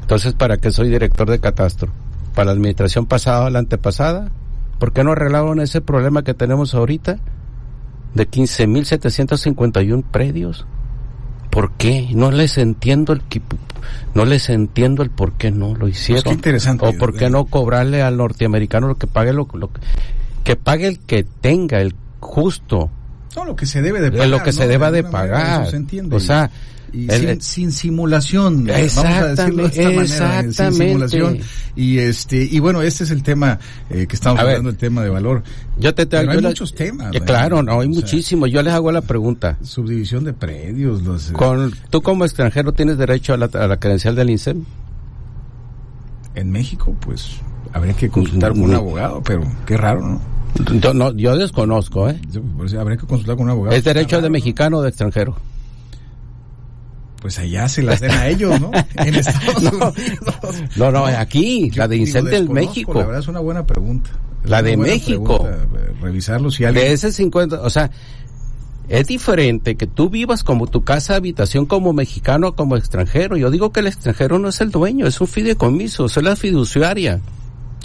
Entonces, 0.00 0.34
¿para 0.34 0.56
qué 0.56 0.72
soy 0.72 0.88
director 0.88 1.30
de 1.30 1.38
catastro? 1.40 1.90
¿Para 2.34 2.46
la 2.46 2.52
administración 2.52 3.06
pasada 3.06 3.46
o 3.46 3.50
la 3.50 3.58
antepasada? 3.58 4.30
¿Por 4.78 4.92
qué 4.92 5.04
no 5.04 5.12
arreglaron 5.12 5.60
ese 5.60 5.80
problema 5.80 6.22
que 6.22 6.34
tenemos 6.34 6.74
ahorita? 6.74 7.18
De 8.14 8.28
15.751 8.28 10.04
predios. 10.04 10.66
¿Por 11.50 11.72
qué? 11.72 12.08
No 12.14 12.30
les 12.30 12.56
entiendo 12.58 13.12
el 13.12 13.22
no 14.14 14.24
les 14.24 14.48
entiendo 14.48 15.02
el 15.02 15.10
por 15.10 15.32
qué 15.32 15.50
no 15.50 15.74
lo 15.74 15.88
hicieron. 15.88 16.24
Pues 16.24 16.34
interesante. 16.34 16.86
O 16.86 16.92
por 16.94 17.14
qué 17.14 17.28
no 17.28 17.44
cobrarle 17.44 18.02
al 18.02 18.16
norteamericano 18.16 18.88
lo 18.88 18.94
que 18.96 19.06
pague 19.06 19.32
lo, 19.32 19.46
que 20.44 20.56
pague 20.56 20.86
el 20.86 20.98
que 21.00 21.24
tenga 21.24 21.80
el 21.80 21.94
justo. 22.20 22.90
No, 23.36 23.44
lo 23.44 23.56
que 23.56 23.66
se 23.66 23.82
debe 23.82 24.00
de 24.00 24.10
pagar. 24.10 24.28
Lo 24.28 24.42
que 24.42 24.52
se 24.52 24.66
deba 24.66 24.90
de, 24.90 25.04
pagar. 25.04 25.68
O 26.10 26.20
sea, 26.20 26.50
y 26.92 27.08
sin, 27.40 27.72
simulación 27.72 28.66
vamos 28.66 28.98
a 28.98 29.26
decirlo 29.28 29.68
de 29.68 29.68
esta 29.68 29.90
manera 29.90 30.52
sin 30.52 30.72
simulación. 30.72 31.38
Y 31.74 31.98
este 31.98 32.44
y 32.44 32.58
bueno 32.60 32.82
este 32.82 33.04
es 33.04 33.10
el 33.10 33.22
tema 33.22 33.58
eh, 33.88 34.06
que 34.06 34.14
estamos 34.14 34.40
hablando 34.40 34.68
el 34.68 34.76
tema 34.76 35.02
de 35.02 35.08
valor. 35.08 35.42
Yo 35.78 35.94
te, 35.94 36.16
hay 36.16 36.40
muchos 36.40 36.74
temas 36.74 37.12
claro 37.24 37.62
no 37.62 37.80
hay 37.80 37.88
muchísimos. 37.88 38.50
Yo 38.50 38.62
les 38.62 38.74
hago 38.74 38.92
la 38.92 39.00
pregunta. 39.00 39.56
subdivisión 39.62 40.24
de 40.24 40.34
predios 40.34 41.02
los 41.02 41.30
eh, 41.30 41.32
con 41.32 41.72
tú 41.90 42.02
como 42.02 42.24
extranjero 42.24 42.72
tienes 42.72 42.98
derecho 42.98 43.32
a 43.32 43.36
la, 43.38 43.46
a 43.46 43.66
la 43.66 43.78
credencial 43.78 44.14
del 44.14 44.30
INSEM 44.30 44.64
en 46.34 46.50
México 46.50 46.94
pues 47.00 47.36
habría 47.72 47.94
que 47.94 48.10
consultar 48.10 48.52
con 48.52 48.62
un 48.62 48.74
abogado 48.74 49.22
pero 49.24 49.42
qué 49.66 49.76
raro 49.76 50.00
no 50.02 50.32
Yo, 50.80 50.92
no, 50.92 51.12
yo 51.12 51.34
desconozco, 51.34 52.10
¿eh? 52.10 52.20
Habría 52.78 52.98
que 52.98 53.06
consultar 53.06 53.36
con 53.36 53.44
un 53.44 53.50
abogado. 53.52 53.74
¿Es 53.74 53.84
derecho 53.84 54.20
de 54.20 54.28
mexicano 54.28 54.78
o 54.78 54.82
de 54.82 54.90
extranjero? 54.90 55.34
Pues 57.22 57.38
allá 57.38 57.68
se 57.68 57.82
las 57.82 58.00
den 58.00 58.10
a 58.10 58.26
ellos, 58.26 58.60
¿no? 58.60 58.70
En 58.96 59.14
Estados 59.14 59.62
no, 59.62 59.70
Unidos. 59.70 59.94
No, 60.76 60.90
no, 60.90 61.06
aquí, 61.06 61.70
Yo 61.70 61.78
la 61.78 61.88
de 61.88 61.94
digo, 61.94 62.06
Incente 62.08 62.36
en 62.36 62.42
desconozco, 62.42 62.68
México. 62.68 62.94
La 62.94 63.06
verdad 63.06 63.20
es 63.20 63.28
una 63.28 63.40
buena 63.40 63.64
pregunta. 63.64 64.10
Es 64.42 64.50
La 64.50 64.60
de 64.60 64.76
México. 64.76 65.44
pregunta, 65.44 65.78
eh, 65.78 65.92
Revisarlo 66.02 66.50
si 66.50 66.64
alguien... 66.64 66.84
De 66.84 66.92
ese 66.92 67.12
50, 67.12 67.62
o 67.62 67.70
sea, 67.70 67.90
es 68.88 69.06
diferente 69.06 69.76
que 69.76 69.86
tú 69.86 70.10
vivas 70.10 70.42
como 70.42 70.66
tu 70.66 70.82
casa 70.82 71.14
habitación 71.14 71.66
como 71.66 71.92
mexicano 71.92 72.56
como 72.56 72.76
extranjero. 72.76 73.36
Yo 73.36 73.50
digo 73.50 73.70
que 73.72 73.80
el 73.80 73.86
extranjero 73.86 74.40
no 74.40 74.48
es 74.48 74.60
el 74.60 74.70
dueño, 74.72 75.06
es 75.06 75.20
un 75.20 75.28
fideicomiso, 75.28 76.06
es 76.06 76.16
la 76.16 76.34
fiduciaria. 76.34 77.20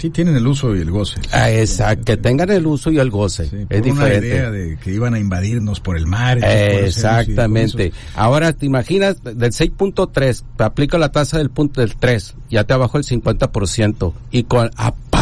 Sí, 0.00 0.10
tienen 0.10 0.36
el 0.36 0.46
uso 0.46 0.76
y 0.76 0.80
el 0.80 0.90
goce. 0.90 1.20
Ah, 1.32 1.50
exacto, 1.50 2.04
que 2.04 2.16
tengan 2.16 2.50
el 2.50 2.66
uso 2.66 2.92
y 2.92 2.98
el 2.98 3.10
goce. 3.10 3.48
Sí, 3.48 3.56
es 3.68 3.80
por 3.80 3.90
una 3.90 4.04
diferente. 4.04 4.28
idea 4.28 4.50
de 4.50 4.76
que 4.78 4.92
iban 4.92 5.14
a 5.14 5.18
invadirnos 5.18 5.80
por 5.80 5.96
el 5.96 6.06
mar. 6.06 6.38
Exactamente. 6.42 7.92
Ahora 8.14 8.52
te 8.52 8.66
imaginas 8.66 9.22
del 9.24 9.52
6.3, 9.52 10.44
te 10.56 10.64
aplica 10.64 10.98
la 10.98 11.10
tasa 11.10 11.38
del 11.38 11.50
punto 11.50 11.80
del 11.80 11.96
3, 11.96 12.34
ya 12.48 12.64
te 12.64 12.74
bajó 12.74 12.98
el 12.98 13.04
50% 13.04 14.12
y 14.30 14.44
con 14.44 14.70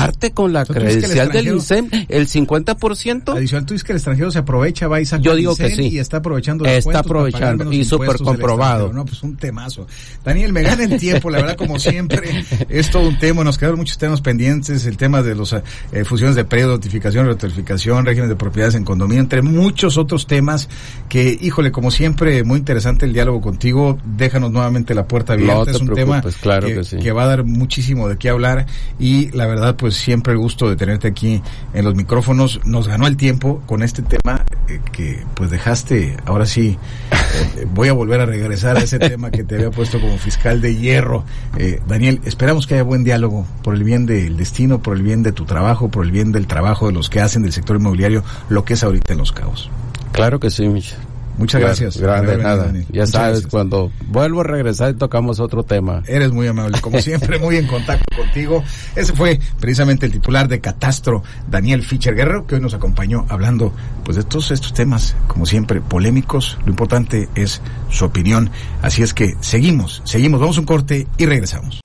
aparte 0.06 0.32
con 0.32 0.52
la 0.52 0.62
O 0.62 0.66
sea, 0.66 0.74
¿tú 0.74 0.80
dices 0.80 0.96
que 0.96 1.06
el 1.06 1.28
credencial 1.28 1.32
del 1.32 1.54
INSEM 1.54 1.90
el 2.08 2.28
50%. 2.28 3.36
Adicional, 3.36 3.66
tú 3.66 3.74
dices 3.74 3.84
que 3.84 3.92
el 3.92 3.96
extranjero 3.96 4.30
se 4.30 4.38
aprovecha, 4.38 4.88
va 4.88 5.00
y 5.00 5.06
saca 5.06 5.22
Yo 5.22 5.32
el 5.32 5.38
digo 5.38 5.56
que 5.56 5.70
sí. 5.70 5.88
y 5.88 5.98
está 5.98 6.18
aprovechando 6.18 6.64
Está 6.64 7.02
para 7.02 7.02
pagar 7.02 7.06
aprovechando, 7.06 7.72
y 7.72 7.84
súper 7.84 8.16
comprobado. 8.18 8.92
No, 8.92 9.04
pues 9.04 9.22
un 9.22 9.36
temazo. 9.36 9.86
Daniel, 10.24 10.52
me 10.52 10.62
gana 10.62 10.84
el 10.84 10.98
tiempo, 10.98 11.30
la 11.30 11.38
verdad, 11.38 11.56
como 11.56 11.78
siempre, 11.78 12.44
es 12.68 12.90
todo 12.90 13.08
un 13.08 13.18
tema, 13.18 13.44
nos 13.44 13.58
quedaron 13.58 13.78
muchos 13.78 13.98
temas 13.98 14.20
pendientes, 14.20 14.86
el 14.86 14.96
tema 14.96 15.22
de 15.22 15.34
los 15.34 15.52
eh, 15.52 16.04
fusiones 16.04 16.36
de 16.36 16.44
predio, 16.44 16.68
notificación, 16.68 17.26
notificación, 17.26 18.04
régimen 18.04 18.28
de 18.28 18.36
propiedades 18.36 18.74
en 18.74 18.84
condominio, 18.84 19.22
entre 19.22 19.42
muchos 19.42 19.96
otros 19.96 20.26
temas 20.26 20.68
que, 21.08 21.36
híjole, 21.40 21.72
como 21.72 21.90
siempre, 21.90 22.44
muy 22.44 22.58
interesante 22.58 23.06
el 23.06 23.12
diálogo 23.12 23.40
contigo, 23.40 23.98
déjanos 24.04 24.50
nuevamente 24.50 24.94
la 24.94 25.06
puerta 25.06 25.34
abierta, 25.34 25.54
No 25.56 25.64
te 25.64 25.70
es 25.72 25.80
un 25.80 25.94
tema 25.94 26.22
claro 26.40 26.66
que 26.68 26.84
sí. 26.84 26.98
que 26.98 27.12
va 27.12 27.24
a 27.24 27.26
dar 27.26 27.44
muchísimo 27.44 28.08
de 28.08 28.16
qué 28.16 28.28
hablar 28.28 28.66
y 28.98 29.30
la 29.32 29.46
verdad 29.46 29.76
pues 29.76 29.95
siempre 29.96 30.32
el 30.32 30.38
gusto 30.38 30.68
de 30.68 30.76
tenerte 30.76 31.08
aquí 31.08 31.42
en 31.74 31.84
los 31.84 31.94
micrófonos. 31.94 32.60
Nos 32.64 32.88
ganó 32.88 33.06
el 33.06 33.16
tiempo 33.16 33.62
con 33.66 33.82
este 33.82 34.02
tema 34.02 34.44
eh, 34.68 34.80
que 34.92 35.24
pues 35.34 35.50
dejaste 35.50 36.16
ahora 36.26 36.46
sí 36.46 36.78
eh, 37.10 37.66
voy 37.74 37.88
a 37.88 37.92
volver 37.92 38.20
a 38.20 38.26
regresar 38.26 38.76
a 38.76 38.80
ese 38.80 38.98
tema 38.98 39.30
que 39.30 39.44
te 39.44 39.56
había 39.56 39.70
puesto 39.70 40.00
como 40.00 40.18
fiscal 40.18 40.60
de 40.60 40.76
hierro. 40.76 41.24
Eh, 41.56 41.80
Daniel 41.86 42.20
esperamos 42.24 42.66
que 42.66 42.74
haya 42.74 42.82
buen 42.82 43.04
diálogo 43.04 43.46
por 43.62 43.74
el 43.74 43.84
bien 43.84 44.06
del 44.06 44.36
destino 44.36 44.80
por 44.80 44.96
el 44.96 45.02
bien 45.02 45.22
de 45.22 45.32
tu 45.32 45.44
trabajo 45.44 45.88
por 45.88 46.04
el 46.04 46.12
bien 46.12 46.32
del 46.32 46.46
trabajo 46.46 46.86
de 46.86 46.92
los 46.92 47.10
que 47.10 47.20
hacen 47.20 47.42
del 47.42 47.52
sector 47.52 47.76
inmobiliario 47.76 48.22
lo 48.48 48.64
que 48.64 48.74
es 48.74 48.82
ahorita 48.82 49.12
en 49.12 49.18
Los 49.18 49.32
Cabos. 49.32 49.70
Claro 50.12 50.40
que 50.40 50.50
sí, 50.50 50.68
Michel. 50.68 51.15
Muchas 51.38 51.60
gracias 51.60 51.96
Grande, 51.96 52.32
venido, 52.32 52.48
nada. 52.48 52.72
Ya 52.72 52.80
Muchas 52.88 53.10
sabes, 53.10 53.30
gracias. 53.30 53.50
cuando 53.50 53.92
vuelvo 54.08 54.40
a 54.40 54.44
regresar 54.44 54.94
tocamos 54.94 55.40
otro 55.40 55.62
tema. 55.64 56.02
Eres 56.06 56.32
muy 56.32 56.46
amable, 56.46 56.80
como 56.80 57.00
siempre, 57.00 57.38
muy 57.40 57.56
en 57.56 57.66
contacto 57.66 58.04
contigo. 58.16 58.62
Ese 58.94 59.12
fue 59.12 59.38
precisamente 59.60 60.06
el 60.06 60.12
titular 60.12 60.48
de 60.48 60.60
Catastro, 60.60 61.22
Daniel 61.50 61.82
Fischer 61.82 62.14
Guerrero, 62.14 62.46
que 62.46 62.56
hoy 62.56 62.60
nos 62.60 62.74
acompañó 62.74 63.26
hablando 63.28 63.72
pues 64.04 64.16
de 64.16 64.22
todos 64.24 64.50
estos 64.50 64.72
temas, 64.72 65.16
como 65.26 65.46
siempre, 65.46 65.80
polémicos. 65.80 66.58
Lo 66.64 66.70
importante 66.70 67.28
es 67.34 67.60
su 67.90 68.04
opinión. 68.04 68.50
Así 68.82 69.02
es 69.02 69.14
que 69.14 69.34
seguimos, 69.40 70.02
seguimos, 70.04 70.40
vamos 70.40 70.56
a 70.56 70.60
un 70.60 70.66
corte 70.66 71.06
y 71.18 71.26
regresamos. 71.26 71.80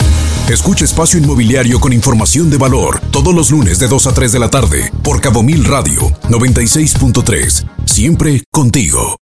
Escucha 0.50 0.84
Espacio 0.84 1.18
Inmobiliario 1.20 1.80
con 1.80 1.94
información 1.94 2.50
de 2.50 2.58
valor 2.58 3.00
todos 3.12 3.34
los 3.34 3.52
lunes 3.52 3.80
de 3.80 3.88
2 3.88 4.08
a 4.08 4.14
3 4.14 4.32
de 4.34 4.40
la 4.40 4.50
tarde 4.50 4.92
por 5.04 5.22
Cabo 5.22 5.44
Mil 5.44 5.64
Radio 5.64 6.10
96.3. 6.30 7.66
Siempre 7.86 8.44
contigo. 8.52 9.16